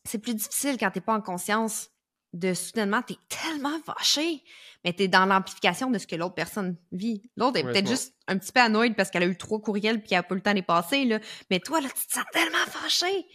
[0.05, 1.91] C'est plus difficile quand tu n'es pas en conscience
[2.33, 4.43] de soudainement, tu es tellement fâché,
[4.85, 7.23] mais tu es dans l'amplification de ce que l'autre personne vit.
[7.37, 10.09] L'autre est peut-être juste un petit peu annoyed parce qu'elle a eu trois courriels puis
[10.09, 11.21] qu'elle n'a pas le temps de les passer, là.
[11.51, 13.27] mais toi, là, tu te sens tellement fâché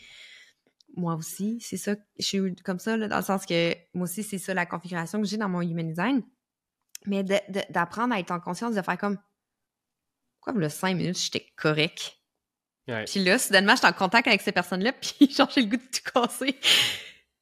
[1.00, 4.38] moi aussi, c'est ça, je suis comme ça, dans le sens que moi aussi, c'est
[4.38, 6.22] ça la configuration que j'ai dans mon human design.
[7.06, 7.24] Mais
[7.70, 9.18] d'apprendre à être en conscience, de faire comme,
[10.42, 12.18] quoi, le cinq minutes, j'étais correct?
[13.06, 15.82] Puis là, soudainement, j'étais en contact avec ces personnes-là, puis genre, j'ai le goût de
[15.82, 16.60] tout casser.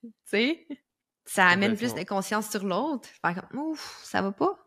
[0.02, 0.68] tu sais?
[1.26, 3.10] Ça amène plus de conscience sur l'autre.
[3.22, 4.58] Faire comme, ouf, ça va pas?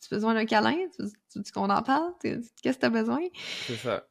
[0.00, 0.76] Tu as besoin d'un câlin?
[0.96, 2.12] Tu, veux qu'on en parle?
[2.22, 3.20] Qu'est-ce que tu as besoin?
[3.66, 4.06] C'est ça.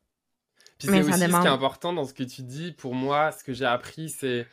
[0.79, 2.71] Puis c'est aussi ce qui est important dans ce que tu dis.
[2.71, 4.47] Pour moi, ce que j'ai appris, c'est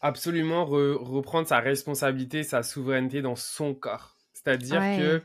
[0.00, 4.16] absolument reprendre sa responsabilité, sa souveraineté dans son corps.
[4.32, 5.22] C'est-à-dire que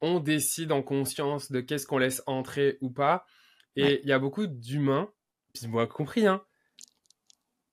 [0.00, 3.26] on décide en conscience de qu'est-ce qu'on laisse entrer ou pas.
[3.74, 5.10] Et il y a beaucoup d'humains,
[5.52, 6.42] puis moi compris, hein,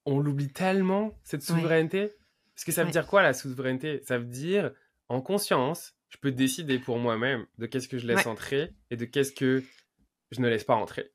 [0.05, 2.13] on l'oublie tellement, cette souveraineté.
[2.55, 4.01] Parce que ça veut dire quoi la souveraineté?
[4.03, 4.71] Ça veut dire,
[5.09, 9.05] en conscience, je peux décider pour moi-même de qu'est-ce que je laisse entrer et de
[9.05, 9.63] qu'est-ce que
[10.31, 11.12] je ne laisse pas entrer.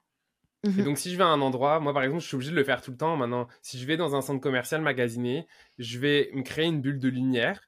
[0.65, 2.51] Et mmh donc, si je vais à un endroit, moi par exemple, je suis obligé
[2.51, 3.47] de le faire tout le temps maintenant.
[3.63, 5.47] Si je vais dans un centre commercial magasiné,
[5.79, 7.61] je vais me créer une bulle de lumière.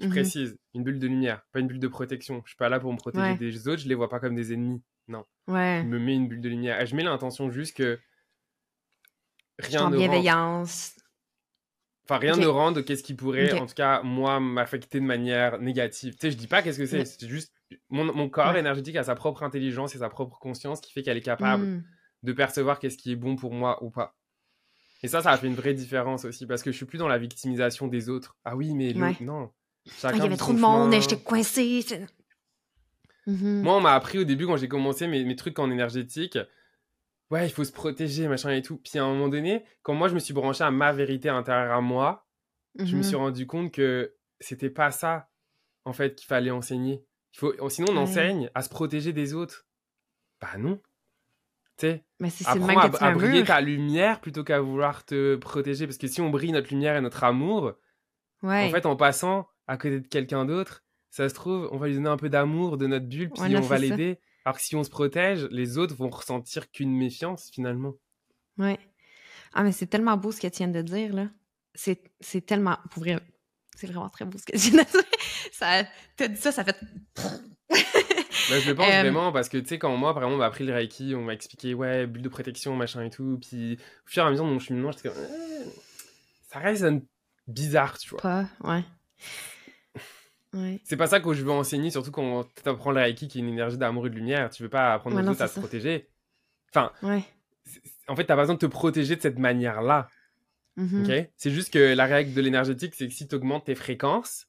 [0.00, 2.42] Je mmh précise, une bulle de lumière, pas une bulle de protection.
[2.44, 4.52] Je suis pas là pour me protéger des autres, je les vois pas comme des
[4.52, 4.82] ennemis.
[5.06, 5.24] Non.
[5.46, 5.82] Ouais.
[5.84, 6.80] Je me mets une bulle de lumière.
[6.80, 8.00] Et je mets l'intention juste que
[9.60, 10.96] rien ne bienveillance.
[12.06, 15.58] Enfin, rien ne rend de qu'est-ce qui pourrait, en tout cas, moi, m'affecter de manière
[15.58, 16.14] négative.
[16.14, 17.54] Tu sais, je dis pas qu'est-ce que c'est, c'est juste
[17.88, 21.22] mon, corps énergétique a sa propre intelligence et sa propre conscience qui fait qu'elle est
[21.22, 21.84] capable mmh
[22.24, 24.16] de percevoir qu'est-ce qui est bon pour moi ou pas.
[25.02, 27.08] Et ça, ça a fait une vraie différence aussi, parce que je suis plus dans
[27.08, 28.36] la victimisation des autres.
[28.44, 29.50] Ah oui, mais non.
[30.02, 31.84] Ah, il y avait trop de monde et j'étais coincé.
[33.26, 33.62] Mhm.
[33.62, 36.38] Moi, on m'a appris au début, quand j'ai commencé mes, mes, trucs en énergétique,
[37.30, 38.78] ouais, il faut se protéger, machin et tout.
[38.78, 41.72] Puis à un moment donné, quand moi, je me suis branché à ma vérité intérieure
[41.72, 42.26] à moi,
[42.78, 43.22] je me suis mhm.
[43.22, 45.28] rendu compte que c'était pas ça,
[45.84, 47.04] en fait, qu'il fallait enseigner.
[47.34, 48.02] Il faut, sinon, on Ouais.
[48.02, 49.66] enseigne à se protéger des autres.
[50.40, 50.80] Bah non.
[51.76, 52.04] Tu sais,
[52.46, 53.46] apprends à, à briller mur.
[53.46, 55.86] ta lumière plutôt qu'à vouloir te protéger.
[55.86, 57.72] Parce que si on brille notre lumière et notre amour,
[58.42, 58.66] Ouais.
[58.68, 61.94] en fait, en passant à côté de quelqu'un d'autre, ça se trouve, on va lui
[61.94, 64.20] donner un peu d'amour de notre bulle, puis on va l'aider.
[64.44, 67.94] Alors que si on se protège, les autres vont ressentir qu'une méfiance finalement.
[68.58, 68.78] Ouais.
[69.54, 71.28] Ah, mais c'est tellement beau ce que tu viens de dire, là.
[71.74, 72.76] C'est c'est tellement.
[72.90, 73.18] Pour vrai,
[73.76, 75.00] c'est vraiment très beau ce que tu viens de dire.
[75.52, 75.84] Ça,
[76.16, 76.76] t'as dit ça, ça fait.
[78.48, 80.38] Bah, je le pense Euh, vraiment parce que tu sais, quand moi, par exemple, on
[80.38, 83.38] m'a appris le Reiki, on m'a expliqué, ouais, bulle de protection, machin et tout.
[83.40, 85.64] Puis au fur et à mesure de mon cheminement, j'étais comme, Eh,
[86.50, 87.02] ça résonne
[87.46, 88.20] bizarre, tu vois.
[88.20, 88.82] Pas, ouais.
[90.52, 90.80] Ouais.
[90.84, 93.48] C'est pas ça que je veux enseigner, surtout quand t'apprends le Reiki qui est une
[93.48, 94.50] énergie d'amour et de lumière.
[94.50, 95.60] Tu veux pas apprendre Ouais, aux non, autres à ça.
[95.60, 96.08] protéger.
[96.72, 97.24] Enfin, Ouais.
[98.06, 100.08] en fait, t'as pas besoin de te protéger de cette manière-là.
[100.76, 101.02] Mhm.
[101.02, 101.28] ok?
[101.36, 104.46] C'est juste que la règle de l'énergétique, c'est que si tu augmentes tes fréquences,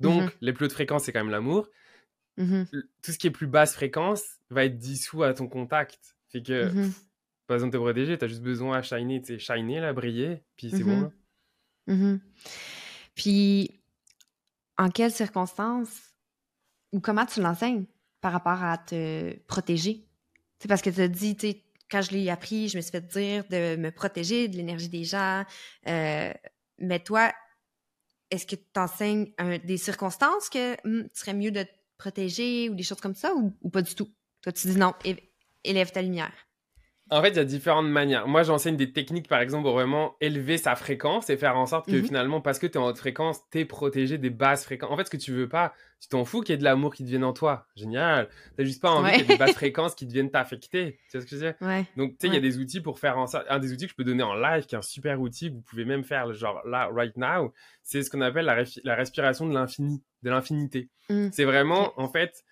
[0.00, 0.30] donc Mhm.
[0.40, 1.68] les plus hautes fréquences, c'est quand même l'amour,
[2.72, 6.16] L- tout ce qui est plus basse fréquence va être dissous à ton contact.
[6.28, 6.92] Fait que Mhm.
[7.46, 10.42] pas besoin de te protéger, t'as juste besoin à shiner, tu sais, shiner, là, briller,
[10.56, 11.00] puis c'est bon.
[11.02, 11.12] Là.
[11.86, 12.20] Mhm.
[13.14, 13.80] Puis,
[14.78, 16.14] en quelles circonstances
[16.92, 17.84] ou comment tu l'enseignes
[18.20, 20.06] par rapport à te protéger?
[20.58, 21.54] C'est parce que tu as dit, tu
[21.90, 25.04] quand je l'ai appris, je me suis fait dire de me protéger de l'énergie des
[25.04, 25.44] gens.
[25.86, 26.32] Euh,
[26.78, 27.30] mais toi,
[28.30, 29.30] est-ce que tu enseignes
[29.64, 31.68] des circonstances que hum, tu serais mieux de te
[32.04, 34.10] protéger ou des choses comme ça ou, ou pas du tout?
[34.42, 34.92] Toi, tu dis non,
[35.64, 36.34] élève ta lumière.
[37.10, 38.26] En fait, il y a différentes manières.
[38.26, 41.86] Moi, j'enseigne des techniques, par exemple, pour vraiment élever sa fréquence et faire en sorte
[41.86, 42.04] que Mhm.
[42.04, 44.90] finalement, parce que tu es en haute fréquence, tu es protégé des basses fréquences.
[44.90, 46.94] En fait, ce que tu veux pas, tu t'en fous qu'il y ait de l'amour
[46.94, 47.66] qui devienne en toi.
[47.76, 48.28] Génial.
[48.56, 49.12] T'as juste pas envie Ouais.
[49.18, 50.98] qu'il y ait des basses fréquences qui deviennent t'affecter.
[51.10, 51.54] Tu vois ce que je veux dire?
[51.68, 51.84] Ouais.
[51.98, 53.44] Donc, tu sais, il y a des outils pour faire en sorte.
[53.50, 55.56] Un des outils que je peux donner en live, qui est un super outil que
[55.56, 57.52] vous pouvez même faire, genre là, right now,
[57.82, 60.88] c'est ce qu'on appelle la, la respiration de l'infini, de l'infinité.
[61.10, 61.28] Mm.
[61.32, 62.44] C'est vraiment, en fait,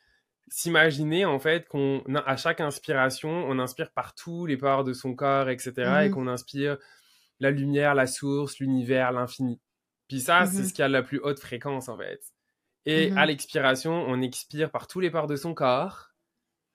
[0.52, 5.14] s'imaginer, en fait, qu'on, à chaque inspiration, on inspire par tous les pores de son
[5.14, 5.72] corps, etc.,
[6.04, 6.10] et Mhm.
[6.10, 6.76] qu'on inspire
[7.40, 9.60] la lumière, la source, l'univers, l'infini.
[10.08, 10.68] Puis ça, c'est Mhm.
[10.68, 12.20] ce qui a la plus haute fréquence, en fait.
[12.84, 13.18] Et Mhm.
[13.18, 16.08] à l'expiration, on expire par tous les pores de son corps.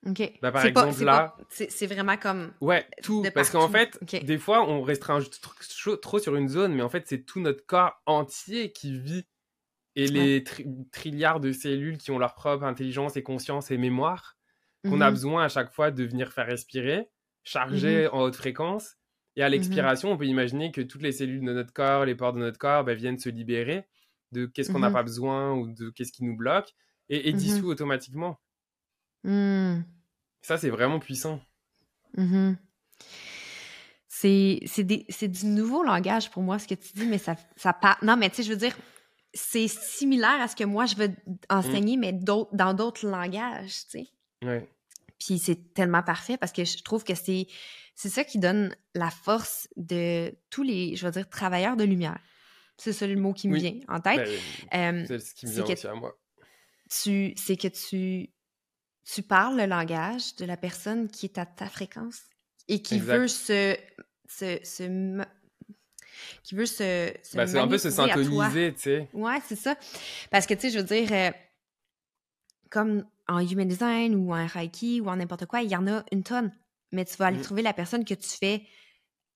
[0.06, 0.18] OK.
[0.42, 2.52] Bah, par pas- exemple, là- C'est vraiment comme.
[2.60, 3.24] Ouais, tout.
[3.34, 5.20] Parce qu'en fait, des fois, on restreint
[6.02, 9.26] trop sur une zone, mais en fait, c'est tout notre corps entier qui vit.
[9.98, 14.36] Et les tri- trilliards de cellules qui ont leur propre intelligence et conscience et mémoire,
[14.84, 15.14] qu'on a Mhm.
[15.14, 17.08] besoin à chaque fois de venir faire respirer,
[17.42, 18.94] charger en haute fréquence.
[19.36, 22.32] Et à l'expiration, on peut imaginer que toutes les cellules de notre corps, les pores
[22.32, 23.86] de notre corps, bah, viennent se libérer
[24.32, 24.94] de qu'est-ce qu'on n'a Mhm.
[24.94, 26.74] pas besoin ou de qu'est-ce qui nous bloque
[27.08, 27.38] et, et Mhm.
[27.38, 28.38] dissout automatiquement.
[29.24, 29.80] Hmm.
[30.42, 31.40] Ça, c'est vraiment puissant.
[32.16, 32.56] Mhm.
[34.08, 34.82] C'est
[35.28, 37.98] du nouveau langage pour moi, ce que tu dis, mais ça, ça part.
[38.02, 38.76] Non, mais tu sais, je veux dire,
[39.34, 41.10] c'est similaire à ce que moi, je veux
[41.50, 44.08] enseigner, mais d'autres- dans d'autres langages, tu sais.
[44.42, 44.68] Ouais.
[45.18, 47.46] Puis c'est tellement parfait parce que je trouve que c'est
[47.94, 52.20] c'est ça qui donne la force de tous les, je veux dire, travailleurs de lumière.
[52.76, 53.60] C'est ça le mot qui me Oui.
[53.60, 54.28] vient en tête.
[54.70, 56.16] Ben, Euh, c'est ce qui me vient que- aussi à moi.
[56.90, 58.30] tu c'est que tu
[59.04, 62.20] tu parles le langage de la personne qui est à ta fréquence
[62.68, 63.18] et qui Exact.
[63.18, 63.76] veut se
[64.28, 65.26] se,
[66.42, 67.88] qui veut se, se Bah, c'est un peu se
[68.72, 69.08] tu sais.
[69.12, 69.76] Ouais, c'est ça.
[70.30, 71.30] Parce que tu sais, je veux dire euh,
[72.70, 76.04] comme en human design ou en reiki ou en n'importe quoi, il y en a
[76.12, 76.52] une tonne.
[76.92, 77.42] Mais tu vas aller Mhm.
[77.44, 78.62] trouver la personne que tu fais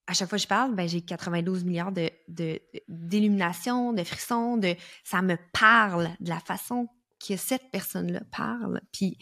[0.06, 4.56] à chaque fois que je parle, ben, j'ai 92 milliards de, de, d'illumination, de frissons,
[4.56, 4.74] de
[5.04, 6.88] ça me parle de la façon
[7.24, 8.80] que cette personne-là parle.
[8.92, 9.16] Puis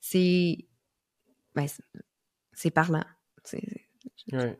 [0.00, 0.58] c'est
[1.54, 1.82] ben, c'est-
[2.52, 3.04] c'est parlant.
[3.44, 3.62] C'est
[4.32, 4.58] Ouais.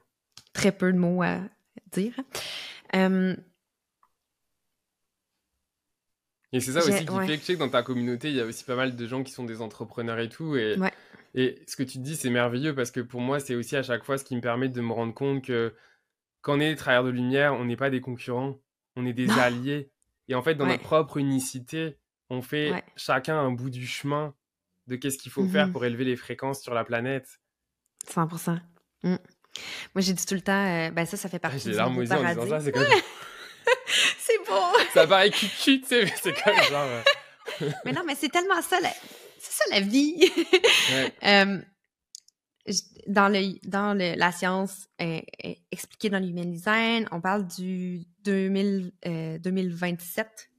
[0.55, 1.41] très peu de mots à
[1.93, 2.15] dire.
[2.95, 3.37] Euh,
[6.53, 7.27] Et c'est ça aussi qui ouais.
[7.27, 9.07] fait que tu sais que dans ta communauté, il y a aussi pas mal de
[9.07, 10.57] gens qui sont des entrepreneurs et tout.
[10.57, 10.93] Et, Ouais.
[11.35, 14.05] et ce que tu dis, c'est merveilleux parce que pour moi, c'est aussi à chaque
[14.05, 15.75] fois ce qui me permet de me rendre compte que
[16.43, 18.59] quand on est travailleurs de lumière, on n'est pas des concurrents,
[18.95, 19.35] on est des Non.
[19.39, 19.91] alliés.
[20.29, 20.73] Et en fait, dans Ouais.
[20.73, 21.99] notre propre unicité,
[22.31, 24.35] on fait chacun un bout du chemin
[24.87, 25.73] de qu'est-ce qu'il faut faire Mhm.
[25.73, 27.41] pour élever les fréquences sur la planète.
[28.09, 28.61] 100%.
[29.03, 29.17] Mm.
[29.95, 31.77] Moi, j'ai dit tout le temps, euh, ben ça, ça fait Ah, partie J'ai du
[31.77, 32.51] larmes aux yeux en disant paradis.
[32.51, 32.85] ça, c'est comme...
[34.19, 34.79] C'est beau!
[34.95, 36.89] ça paraît cucu, tu sais, mais c'est comme genre...
[37.63, 38.91] euh, mais non, mais c'est tellement ça, la...
[39.39, 40.17] c'est ça la vie!
[40.93, 41.13] ouais.
[41.25, 41.61] Euh,
[43.07, 44.89] dans le, dans le, la science
[45.71, 50.51] expliquée dans l'human design, on parle du 2000, euh, 2027,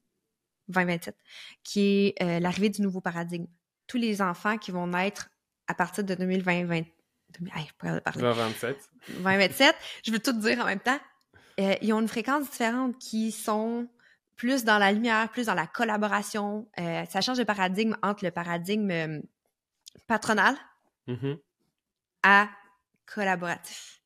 [0.70, 1.16] 2027,
[1.64, 3.48] qui est l'arrivée du nouveau paradigme.
[3.88, 5.30] Tous les enfants qui vont naître
[5.68, 6.86] à partir de 2020, 20, 2000
[7.56, 8.22] hey, je pourrais parler.
[8.22, 8.78] 2027.
[9.10, 9.76] 2027,
[10.06, 11.00] je veux tout dire en même temps.
[11.60, 13.88] Euh, ils ont une fréquence différente qui sont
[14.36, 16.70] plus dans la lumière, plus dans la collaboration.
[16.80, 19.22] Euh, ça change de paradigme entre le paradigme euh,
[20.08, 20.56] patronal
[21.08, 21.38] Mhm.
[22.24, 22.50] à
[23.06, 24.02] collaboratif.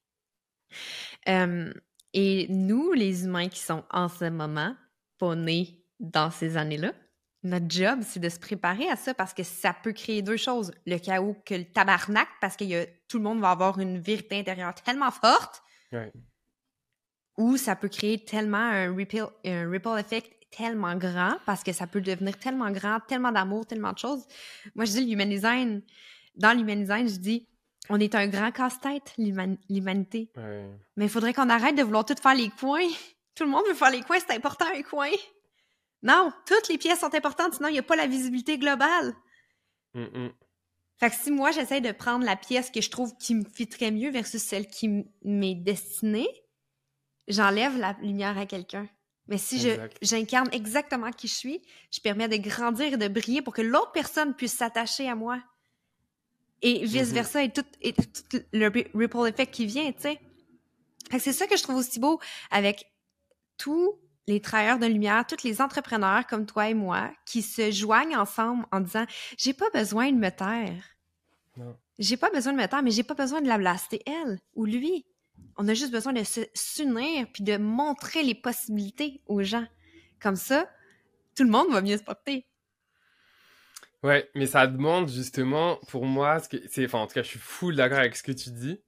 [2.14, 4.76] Et nous, les humains qui sont en ce moment,
[5.18, 6.94] pas nés dans ces années-là,
[7.44, 10.72] notre job, c'est de se préparer à ça parce que ça peut créer deux choses.
[10.86, 14.00] Le chaos que le tabarnak, parce que y a- tout le monde va avoir une
[14.00, 16.12] vérité intérieure tellement forte, Ouais.
[17.38, 21.88] ou ça peut créer tellement un ripple, un ripple effect tellement grand parce que ça
[21.88, 24.26] peut devenir tellement grand, tellement d'amour, tellement de choses.
[24.76, 25.82] Moi, je dis l'human design.
[26.36, 27.48] Dans l'human design, je dis
[27.90, 30.30] on est un grand casse-tête, l'human- l'humanité.
[30.38, 30.70] Ouais.
[30.98, 32.88] Mais il faudrait qu'on arrête de vouloir tout faire les coins.
[33.36, 35.10] Tout le monde veut faire les coins, c'est important un coin.
[36.04, 39.14] Non, toutes les pièces sont importantes, sinon il n'y a pas la visibilité globale.
[39.94, 40.34] Mm, mm.
[40.98, 43.92] Fait que si moi, j'essaie de prendre la pièce que je trouve qui me fitterait
[43.92, 46.30] mieux versus celle qui m'est destinée,
[47.28, 48.88] j'enlève la lumière à quelqu'un.
[49.28, 49.70] Mais si je
[50.02, 53.92] j'incarne exactement qui je suis, je permets de grandir et de briller pour que l'autre
[53.92, 55.42] personne puisse s'attacher à moi.
[56.62, 60.20] Et vice-versa, et, tout, et tout le ri- ripple effect qui vient, tu sais.
[61.10, 62.20] Fait que c'est ça que je trouve aussi beau
[62.52, 62.92] avec
[63.58, 63.96] tous
[64.28, 68.66] les travailleurs de lumière, tous les entrepreneurs comme toi et moi qui se joignent ensemble
[68.72, 69.06] en disant
[69.38, 70.84] j'ai pas besoin de me taire.
[71.58, 71.78] Non.
[72.00, 74.66] J'ai pas besoin de me taire, mais j'ai pas besoin de la blaster elle ou
[74.66, 75.06] lui.
[75.58, 79.68] On a juste besoin de se s'unir puis de montrer les possibilités aux gens.
[80.20, 80.70] Comme ça,
[81.36, 82.48] tout le monde va mieux se porter.
[84.04, 87.28] Ouais, mais ça demande justement, pour moi, ce que c'est, enfin, en tout cas, je
[87.28, 88.82] suis full d'accord avec ce que tu dis,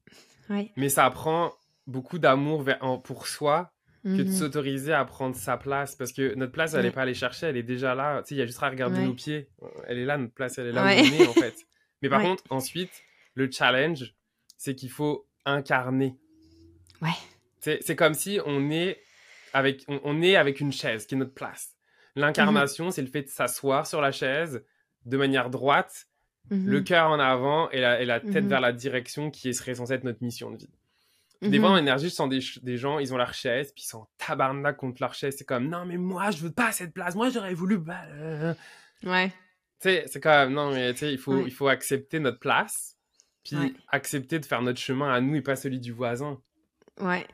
[0.50, 0.72] Ouais.
[0.76, 1.54] mais ça prend
[1.86, 2.66] beaucoup d'amour
[3.04, 3.73] pour soi
[4.04, 4.32] que de Mhm.
[4.34, 7.58] s'autoriser à prendre sa place parce que notre place, elle n'est pas aller chercher, elle
[7.58, 8.22] est déjà là.
[8.24, 9.06] Tu sais, il y a juste à regarder Ouais.
[9.06, 9.48] nos pieds.
[9.88, 11.02] Elle est là, notre place, elle est là Ouais.
[11.02, 11.56] où on est, en fait.
[12.02, 12.28] Mais par Ouais.
[12.28, 12.92] contre, ensuite,
[13.36, 14.14] le challenge,
[14.58, 16.18] c'est qu'il faut incarner.
[17.02, 17.10] Ouais.
[17.60, 19.00] C'est c'est comme si on est
[19.54, 21.76] avec, on, on est avec une chaise qui est notre place.
[22.16, 24.64] L'incarnation, c'est le fait de s'asseoir sur la chaise
[25.06, 26.08] de manière droite,
[26.52, 26.68] Mhm.
[26.70, 28.50] le cœur en avant et la, et la tête Mhm.
[28.50, 30.70] vers la direction qui serait censée être notre mission de vie.
[31.44, 31.66] Des Mhm.
[31.66, 34.78] fois, en énergie, je sens des, gens, ils ont leur chaise, puis ils sont tabarnak
[34.78, 35.36] contre leur chaise.
[35.38, 37.16] C'est comme, non, mais moi, je veux pas cette place.
[37.16, 37.80] Moi, j'aurais voulu.
[37.90, 38.54] euh.
[39.04, 39.30] Ouais.
[39.80, 41.44] Tu sais, c'est comme, non, mais tu sais, il faut, Ouais.
[41.46, 42.96] il faut accepter notre place,
[43.44, 43.74] puis Ouais.
[43.90, 46.42] accepter de faire notre chemin à nous et pas celui du voisin.
[47.02, 47.28] Ouais.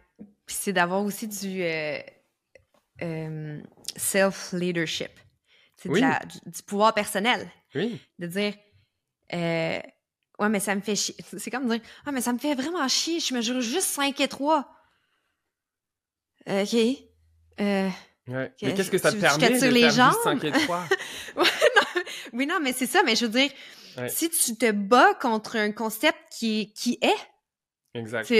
[0.45, 1.99] Puis c'est d'avoir aussi du euh,
[3.03, 3.61] euh,
[3.95, 5.11] self-leadership.
[5.77, 6.01] C'est Oui.
[6.01, 7.49] du, du pouvoir personnel.
[7.75, 8.01] Oui.
[8.17, 8.53] De dire,
[9.33, 9.79] euh,
[10.39, 11.15] ouais, mais ça me fait chier.
[11.37, 13.19] C'est comme dire, ah, mais ça me fait vraiment chier.
[13.19, 14.67] Je mesure juste 5 et 3.
[16.47, 16.75] Euh, OK.
[17.61, 17.89] Euh,
[18.27, 18.53] Ouais.
[18.59, 20.13] Que- Mais qu'est-ce que ça tu- te permet de les jambes?
[20.23, 20.83] 5 et 3
[21.35, 22.01] ouais, non,
[22.33, 23.01] oui, non, mais c'est ça.
[23.03, 23.49] Mais je veux dire,
[23.97, 24.07] Ouais.
[24.07, 27.17] si tu te bats contre un concept qui, qui est,
[27.95, 28.29] Exact.
[28.31, 28.39] Euh,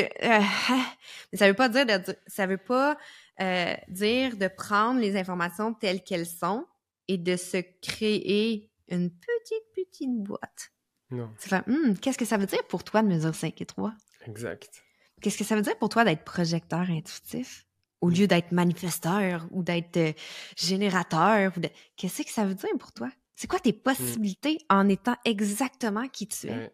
[1.31, 2.99] mais ça veut pas dire de, ça veut pas
[3.41, 6.67] euh, dire de prendre les informations telles qu'elles sont
[7.07, 10.69] et de se créer une petite petite boîte.
[11.11, 11.31] Non,
[11.67, 13.93] Hum, qu'est-ce que ça veut dire pour toi de mesure 5 et 3?
[14.27, 14.83] exact.
[15.21, 17.65] Qu'est-ce que ça veut dire pour toi d'être projecteur intuitif?
[18.01, 20.13] Au lieu d'être manifesteur ou d'être euh,
[20.55, 21.51] générateur?
[21.57, 21.69] Ou de...
[21.97, 23.09] Qu'est-ce que ça veut dire pour toi?
[23.35, 26.51] C'est quoi tes possibilités en étant exactement qui tu es?
[26.51, 26.71] Ouais.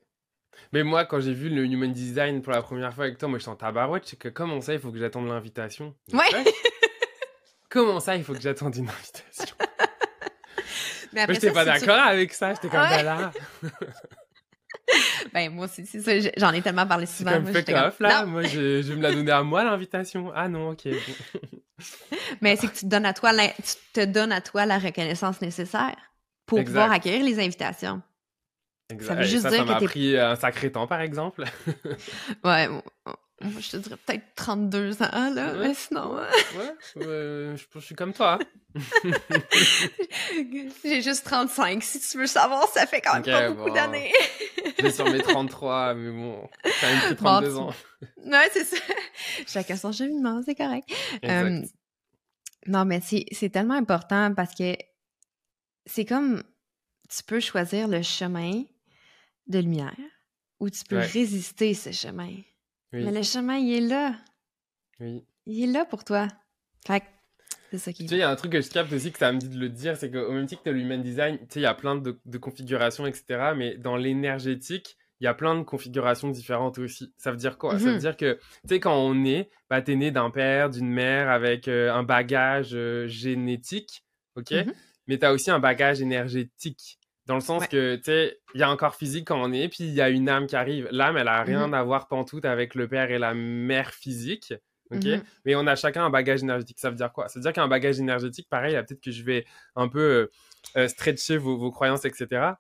[0.73, 3.39] Mais moi, quand j'ai vu le Human Design pour la première fois avec toi, moi,
[3.39, 4.03] je suis en tabarouette.
[4.05, 5.95] C'est que comment ça, il faut que j'attende l'invitation?
[6.13, 6.21] Ouais.
[7.69, 9.55] Comment ça, il faut que j'attende une invitation?
[11.13, 12.53] Mais Moi, après j'étais pas si tu- d'accord avec ça.
[12.53, 12.89] J'étais comme, Ouais.
[12.89, 13.31] ben là,
[15.33, 16.29] Ben, moi aussi, c'est ça.
[16.37, 17.33] J'en ai tellement parlé c'est souvent.
[17.33, 18.21] comme moi, fuck comme, off, là.
[18.21, 20.31] Non, Moi, je, je vais me la donner à moi, l'invitation.
[20.35, 20.85] Ah non, ok.
[22.41, 24.77] mais c'est que tu te donnes à toi, la- tu te donnes à toi la
[24.77, 25.95] reconnaissance nécessaire
[26.45, 26.73] pour Exact.
[26.73, 28.01] pouvoir accueillir les invitations.
[28.89, 29.15] Exact.
[29.15, 31.43] veut Et juste ça, dire ça que m'a pris un sacré temps, par exemple.
[32.43, 32.69] Ouais,
[33.41, 35.67] moi, je te dirais peut-être 32 ans, là, Ouais.
[35.67, 36.27] mais sinon, hein,
[36.57, 36.73] Ouais,
[37.05, 38.39] euh, je, je suis comme toi.
[40.83, 41.83] j'ai juste 35.
[41.83, 43.73] Si tu veux savoir, ça fait quand même pas beaucoup bon.
[43.73, 44.11] d'années.
[44.79, 47.73] J'ai sur mes 33, mais bon, quand même Bon, 32 tu- ans.
[48.25, 48.77] ouais, c'est ça.
[49.47, 50.89] Chacun son cheminement, c'est correct.
[51.25, 51.61] Euh,
[52.67, 54.75] non, mais c'est c'est tellement important parce que
[55.85, 56.43] c'est comme
[57.09, 58.63] tu peux choisir le chemin
[59.47, 59.93] de lumière
[60.59, 61.05] ou tu peux Ouais.
[61.05, 62.33] résister ce chemin.
[62.93, 64.15] Oui, Mais le chemin, il est là.
[64.99, 65.23] oui.
[65.45, 66.27] Il est là pour toi.
[66.87, 67.05] Fait que
[67.71, 69.19] c'est ça qui Tu sais, il y a un truc que je capte aussi que
[69.19, 71.59] ça me dit de le dire, c'est qu'au même titre que l'human design, tu sais,
[71.59, 73.53] il y a plein de, de configurations, etc.
[73.55, 77.13] Mais dans l'énergétique, il y a plein de configurations différentes aussi.
[77.17, 77.79] Ça veut dire quoi?
[77.79, 77.93] Ça Mhm.
[77.93, 81.29] veut dire que, tu sais, quand on est, bah, t'es né d'un père, d'une mère
[81.29, 84.03] avec euh, un bagage euh, génétique,
[84.35, 84.51] ok?
[84.51, 84.73] Mhm.
[85.07, 86.99] Mais t'as aussi un bagage énergétique.
[87.27, 87.67] Dans le sens Ouais.
[87.67, 90.01] que, tu sais, il y a un corps physique quand on est, puis il y
[90.01, 90.87] a une âme qui arrive.
[90.91, 91.73] L'âme, elle a rien Mhm.
[91.73, 94.53] à voir pantoute avec le père et la mère physique.
[94.91, 95.03] ok?
[95.03, 95.23] Mhm.
[95.45, 96.77] Mais on a chacun un bagage énergétique.
[96.79, 97.27] Ça veut dire quoi?
[97.27, 99.43] Ça veut dire qu'un bagage énergétique, pareil, peut-être que je vais
[99.75, 100.31] un peu euh,
[100.77, 102.53] euh, stretcher vos, vos croyances, etc.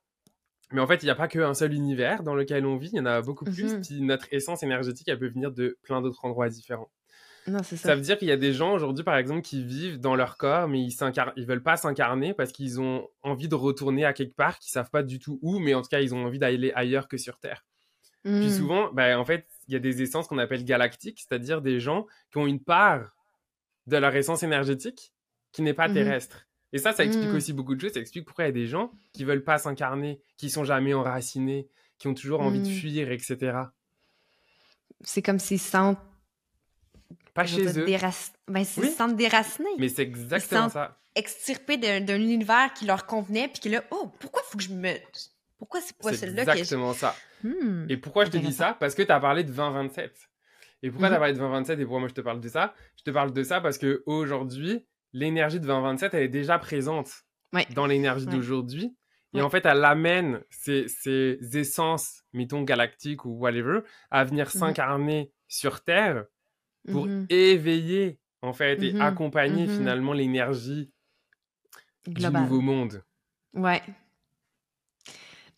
[0.71, 2.97] Mais en fait, il n'y a pas qu'un seul univers dans lequel on vit, il
[2.97, 3.75] y en a beaucoup plus.
[3.75, 3.81] Mhm.
[3.81, 6.89] Puis notre essence énergétique, elle peut venir de plein d'autres endroits différents.
[7.47, 7.77] Non, ça.
[7.77, 10.37] Ça veut dire qu'il y a des gens aujourd'hui, par exemple, qui vivent dans leur
[10.37, 10.95] corps, mais ils
[11.37, 14.89] ils veulent pas s'incarner parce qu'ils ont envie de retourner à quelque part, qu'ils savent
[14.89, 17.37] pas du tout où, mais en tout cas, ils ont envie d'aller ailleurs que sur
[17.37, 17.63] Terre.
[18.23, 18.49] Puis Mm.
[18.49, 22.07] souvent, ben, en fait, il y a des essences qu'on appelle galactiques, c'est-à-dire des gens
[22.31, 23.15] qui ont une part
[23.85, 25.13] de leur essence énergétique
[25.51, 25.93] qui n'est pas Mhm.
[25.93, 26.47] terrestre.
[26.73, 27.35] Et ça, ça explique Mhm.
[27.37, 27.93] aussi beaucoup de choses.
[27.93, 30.95] Ça explique pourquoi il y a des gens qui veulent pas s'incarner, qui sont jamais
[30.95, 31.67] enracinés,
[31.99, 32.73] qui ont toujours envie de Mhm.
[32.73, 33.57] fuir, etc.
[35.01, 35.99] C'est comme s'ils se sentent.
[37.33, 37.85] Pas chez eux.
[37.85, 39.69] dérac- Ben, se sentent déracinés.
[39.77, 40.97] Mais c'est exactement ça.
[41.15, 44.73] extirpés d'un d'un univers qui leur convenait, puis que là, oh, pourquoi faut que je
[44.73, 44.93] me.
[45.57, 46.57] Pourquoi c'est pas C'est celle-là que je.
[46.57, 47.15] exactement ça.
[47.43, 47.85] Hmm.
[47.89, 48.75] Et pourquoi je te dis ça?
[48.79, 50.13] Parce que tu as parlé de 2027.
[50.83, 51.13] Et pourquoi Mhm.
[51.13, 52.73] tu as parlé de 2027 et pourquoi moi je te parle de ça?
[52.97, 57.09] Je te parle de ça parce que aujourd'hui, l'énergie de 2027, elle est déjà présente
[57.53, 57.65] Ouais.
[57.73, 58.31] dans l'énergie Ouais.
[58.33, 58.95] d'aujourd'hui.
[59.33, 59.41] Et Ouais.
[59.43, 63.79] en fait, elle amène ces, ces essences, mettons galactiques ou whatever,
[64.11, 64.59] à venir Mhm.
[64.59, 66.25] s'incarner sur Terre
[66.91, 67.25] pour Mhm.
[67.29, 69.01] éveiller, en fait, et Mhm.
[69.01, 69.75] accompagner Mhm.
[69.75, 70.91] finalement l'énergie
[72.07, 73.03] du nouveau monde.
[73.53, 73.81] Ouais.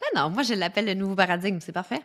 [0.02, 2.02] Non, non, moi je l'appelle le nouveau paradigme, c'est parfait.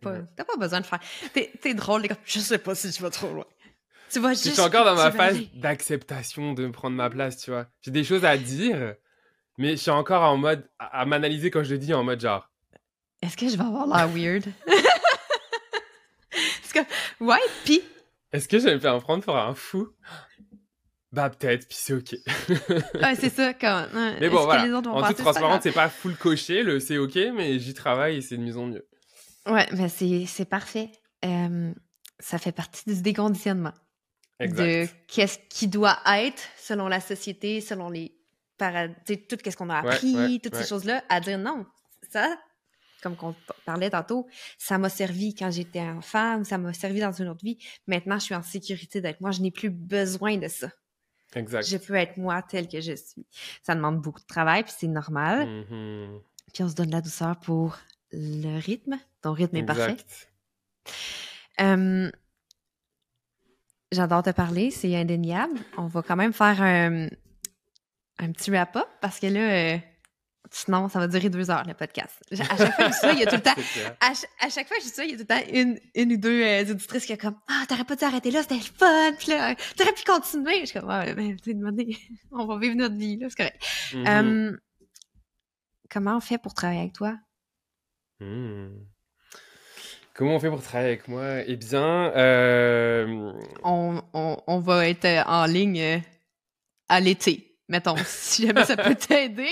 [0.00, 0.98] Pas, t'as pas besoin de faire.
[1.32, 2.16] T'es, drôle, les gars.
[2.24, 3.44] Je sais pas si tu vas trop loin.
[4.10, 7.66] Tu vas Je suis encore dans ma phase d'acceptation de prendre ma place, tu vois.
[7.80, 8.94] J'ai des choses à dire,
[9.56, 12.20] mais je suis encore en mode à, à m'analyser quand je le dis en mode
[12.20, 12.50] genre.
[13.22, 14.44] Est-ce que je vais avoir l'air weird?
[16.30, 17.82] Parce que, ouais, pis.
[18.34, 19.88] Est-ce que je vais me faire prendre pour un fou?
[21.12, 22.16] Bah peut-être, puis c'est ok.
[23.00, 23.68] Ouais, c'est ça, comme.
[23.94, 24.64] hein, Mais bon voilà.
[24.76, 28.16] En toute c'est pas transparence, c'est pas full coché, le c'est ok, mais j'y travaille
[28.16, 28.84] et c'est de mieux en mieux.
[29.46, 30.90] Ouais, mais c'est, c'est parfait.
[31.24, 31.72] Euh,
[32.18, 33.72] ça fait partie du déconditionnement.
[34.40, 34.64] Exact.
[34.64, 38.16] de qu'est-ce qui doit être selon la société, selon les
[38.58, 40.62] para- tu sais, tout ce qu'on a Ouais, appris, ouais, toutes ouais.
[40.64, 41.64] ces choses-là, à dire non.
[42.10, 42.36] Ça,
[43.04, 43.34] comme on
[43.66, 44.26] parlait tantôt,
[44.58, 47.58] ça m'a servi quand j'étais enfant ou ça m'a servi dans une autre vie.
[47.86, 49.30] Maintenant, je suis en sécurité d'être moi.
[49.30, 50.70] Je n'ai plus besoin de ça.
[51.34, 51.66] Exact.
[51.66, 53.26] Je peux être moi tel que je suis.
[53.62, 55.46] Ça demande beaucoup de travail, puis c'est normal.
[55.70, 56.20] Mhm.
[56.52, 57.78] Puis on se donne la douceur pour
[58.12, 58.98] le rythme.
[59.20, 59.96] Ton rythme est parfait.
[61.60, 62.10] Euh,
[63.92, 65.60] J'adore te parler, c'est indéniable.
[65.76, 67.06] On va quand même faire un,
[68.18, 69.78] un petit wrap-up parce que là, euh,
[70.50, 72.20] sinon, ça va durer deux heures le podcast.
[72.32, 73.54] À chaque fois que je dis ça, il y a tout le temps.
[74.00, 75.52] À, ch- à chaque fois que je dis ça, il y a tout le temps
[75.52, 78.42] une, une ou deux euh, auditrices qui sont comme Ah, t'aurais pas dû arrêter là,
[78.42, 80.60] c'était le fun, puis là, t'aurais pu continuer.
[80.60, 81.96] Je suis comme Ouais, mais tu sais, demandez,
[82.32, 83.62] on va vivre notre vie, là, c'est correct.
[83.94, 84.06] Mhm.
[84.06, 84.56] Euh,
[85.90, 87.16] comment on fait pour travailler avec toi?
[88.20, 88.86] Mhm.
[90.14, 91.40] Comment on fait pour travailler avec moi?
[91.46, 93.32] Eh bien, euh,
[93.64, 95.98] on, on, on va être euh, en ligne euh,
[96.88, 99.50] à l'été, mettons, si jamais ça peut t'aider.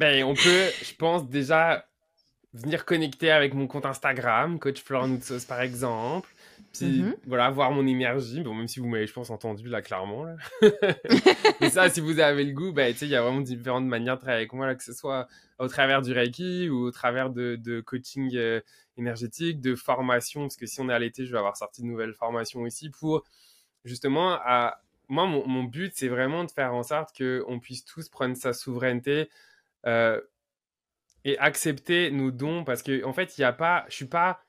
[0.00, 1.86] Ben, on peut, je pense, déjà
[2.54, 6.28] venir connecter avec mon compte Instagram, Coach Florent Noutsos, par exemple.
[6.72, 7.16] Puis, Mhm.
[7.26, 8.40] voilà, voir mon énergie.
[8.40, 10.24] Bon, même si vous m'avez, je pense, entendu, là, clairement.
[10.24, 10.36] Là.
[11.60, 14.20] Mais ça, si vous avez le goût, ben, il y a vraiment différentes manières de
[14.20, 15.28] travailler avec moi, là, que ce soit
[15.58, 18.60] au travers du Reiki ou au travers de, de coaching euh,
[18.96, 20.40] énergétique, de formation.
[20.42, 22.88] Parce que si on est à l'été, je vais avoir sorti de nouvelles formations aussi
[22.88, 23.24] pour,
[23.84, 24.80] justement, à...
[25.08, 28.54] moi, mon, mon but, c'est vraiment de faire en sorte qu'on puisse tous prendre sa
[28.54, 29.28] souveraineté
[29.86, 30.20] euh,
[31.24, 34.42] et accepter nos dons parce que en fait il y a pas je suis pas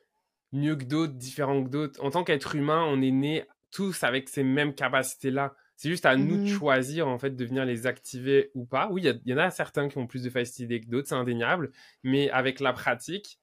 [0.53, 4.29] mieux que d'autres différent que d'autres en tant qu'être humain on est né tous avec
[4.29, 6.45] ces mêmes capacités là c'est juste à nous de Mhm.
[6.45, 9.89] choisir en fait de venir les activer ou pas oui il y en a certains
[9.89, 11.71] qui ont plus de facilité que d'autres c'est indéniable
[12.03, 13.39] mais avec la pratique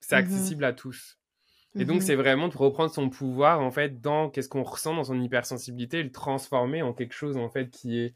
[0.00, 0.16] c'est Mhm.
[0.16, 1.18] accessible à tous
[1.78, 2.04] et donc Mhm.
[2.04, 6.00] c'est vraiment de reprendre son pouvoir en fait dans qu'est-ce qu'on ressent dans son hypersensibilité
[6.00, 8.14] et le transformer en quelque chose en fait qui est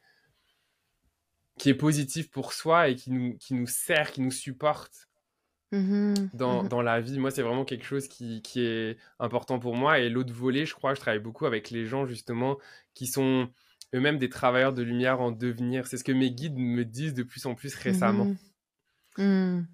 [1.58, 5.08] qui est positif pour soi et qui nous, qui nous sert, qui nous supporte
[5.72, 6.30] Mhm.
[6.34, 6.68] dans, Mhm.
[6.68, 7.18] dans la vie.
[7.18, 9.98] Moi, c'est vraiment quelque chose qui, qui est important pour moi.
[9.98, 12.58] Et l'autre volet, je crois, je travaille beaucoup avec les gens justement
[12.94, 13.48] qui sont
[13.94, 15.86] eux-mêmes des travailleurs de lumière en devenir.
[15.88, 18.34] C'est ce que mes guides me disent de plus en plus récemment.
[19.18, 19.66] Mhm.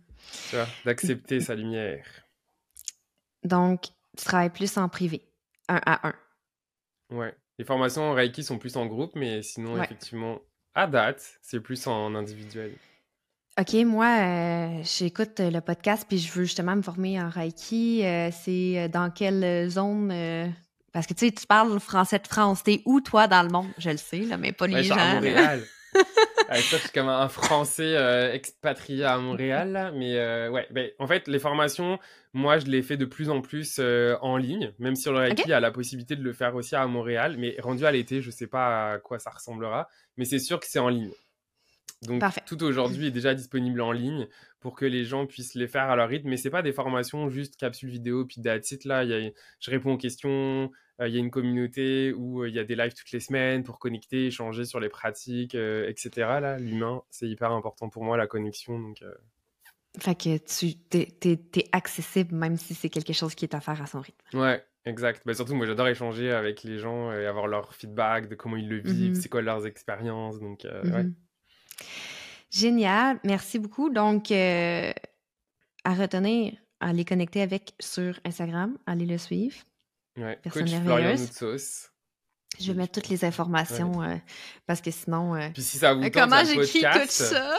[0.50, 2.06] tu vois, d'accepter sa lumière.
[3.42, 3.84] Donc,
[4.18, 5.26] tu travailles plus en privé,
[5.68, 6.14] un à un.
[7.10, 7.34] Ouais.
[7.58, 9.84] Les formations en Reiki sont plus en groupe, mais sinon, Ouais.
[9.84, 10.40] effectivement,
[10.74, 12.72] à date, c'est plus en individuel.
[13.58, 18.02] OK, moi, euh, j'écoute euh, le podcast puis je veux justement me former en Reiki.
[18.04, 20.10] Euh, c'est dans quelle zone?
[20.12, 20.46] euh,
[20.92, 22.62] Parce que tu sais, tu parles français de France.
[22.62, 23.66] T'es où, toi, dans le monde?
[23.76, 24.96] Je le sais, là, mais pas les à gens.
[24.96, 25.14] là.
[25.14, 25.62] Montréal.
[26.52, 29.92] Ah, ça, je suis comme un Français euh, expatrié à Montréal, là.
[29.92, 32.00] Mais euh, ouais, ben, en fait, les formations,
[32.32, 35.42] moi, je les fais de plus en plus euh, en ligne, même si le Reiki
[35.42, 35.50] Ok.
[35.50, 37.36] a la possibilité de le faire aussi à Montréal.
[37.38, 39.88] Mais rendu à l'été, je sais pas à quoi ça ressemblera.
[40.16, 41.12] Mais c'est sûr que c'est en ligne.
[42.02, 42.42] Donc, Parfait.
[42.46, 44.26] tout aujourd'hui est déjà disponible en ligne
[44.60, 46.28] pour que les gens puissent les faire à leur rythme.
[46.28, 49.04] Mais c'est pas des formations juste capsule vidéo puis that's it, là.
[49.04, 49.30] Y a-
[49.60, 50.70] je réponds aux questions.
[51.00, 53.20] euh, Il y a une communauté où euh, il y a des lives toutes les
[53.20, 56.10] semaines pour connecter, échanger sur les pratiques, euh, etc.
[56.40, 58.78] Là, l'humain, c'est hyper important pour moi, la connexion.
[58.78, 59.02] Donc,
[59.98, 63.60] Fait que tu t'es, t'es- t'es accessible même si c'est quelque chose qui est à
[63.60, 64.38] faire à son rythme.
[64.38, 65.22] ouais, exact.
[65.26, 68.68] Bah, surtout, moi, j'adore échanger avec les gens et avoir leur feedback de comment ils
[68.68, 69.20] le vivent, Mhm.
[69.20, 70.38] c'est quoi leurs expériences.
[70.38, 71.06] Donc, euh, ouais.
[72.50, 73.90] Génial, merci beaucoup.
[73.90, 74.92] Donc, euh,
[75.84, 79.56] à retenir, allez connecter avec sur Instagram, allez le suivre.
[80.16, 80.38] ouais.
[80.42, 81.20] Personne Coach Florian merveilleuse.
[81.42, 81.86] Noutsos.
[82.60, 84.16] Je vais mettre toutes les informations euh,
[84.66, 85.36] parce que sinon.
[85.36, 87.54] euh, Puis si ça vous tente, comment j'écris tout ça?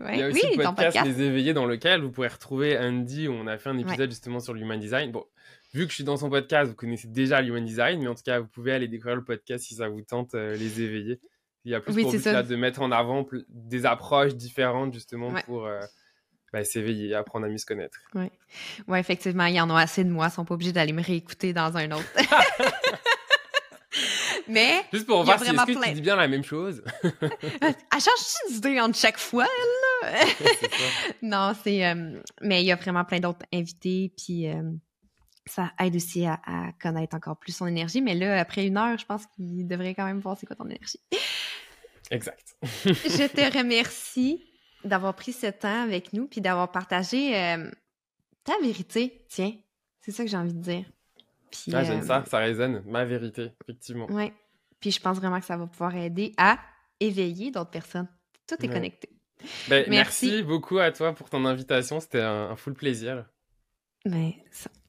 [0.00, 1.06] Ouais, Il y a aussi oui, le podcast.
[1.06, 4.40] Les Éveillés dans lequel vous pourrez retrouver Andy où on a fait un épisode justement
[4.40, 5.10] sur l'human design.
[5.12, 5.24] Bon,
[5.72, 8.22] vu que je suis dans son podcast, vous connaissez déjà l'human design, mais en tout
[8.24, 11.20] cas, vous pouvez aller découvrir le podcast si ça vous tente, euh, Les Éveillés.
[11.64, 14.92] Il y a plus Oui, pour but là, de mettre en avant des approches différentes
[14.92, 15.42] justement Ouais.
[15.44, 15.80] pour euh,
[16.52, 17.98] bah, s'éveiller, apprendre à mieux se connaître.
[18.14, 21.52] Oui, effectivement, ils en ont assez de moi, ils sont pas obligés d'aller me réécouter
[21.52, 22.04] dans un autre.
[24.48, 26.82] Mais Juste pour voir si est-ce que plein- tu dis bien la même chose.
[27.02, 29.44] elle change d'idée entre chaque fois,
[30.02, 30.12] là?
[31.22, 31.86] Non, c'est.
[31.86, 34.62] euh, mais il y a vraiment plein d'autres invités, puis euh,
[35.46, 38.02] ça aide aussi à, à connaître encore plus son énergie.
[38.02, 40.66] Mais là, après une heure, je pense qu'il devrait quand même voir c'est quoi ton
[40.66, 41.00] énergie.
[42.10, 42.56] Exact.
[42.62, 44.44] je te remercie
[44.84, 47.70] d'avoir pris ce temps avec nous, puis d'avoir partagé euh,
[48.44, 49.24] ta vérité.
[49.28, 49.52] Tiens,
[50.00, 50.84] c'est ça que j'ai envie de dire.
[51.50, 52.82] Puis, Ah, j'aime euh, ça, ça résonne.
[52.86, 54.06] Ma vérité, effectivement.
[54.10, 54.32] Ouais.
[54.80, 56.58] Puis je pense vraiment que ça va pouvoir aider à
[57.00, 58.08] éveiller d'autres personnes.
[58.46, 58.74] Tout est Ouais.
[58.74, 59.08] connecté.
[59.68, 60.26] Ben, Merci.
[60.26, 62.00] merci beaucoup à toi pour ton invitation.
[62.00, 63.24] C'était un, un full plaisir.
[64.04, 64.83] Mais ça, écoute,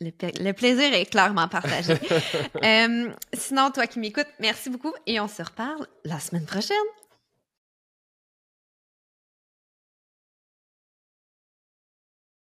[0.00, 1.94] le, pla- le plaisir est clairement partagé.
[2.64, 6.76] Euh, sinon, toi qui m'écoutes, merci beaucoup et on se reparle la semaine prochaine.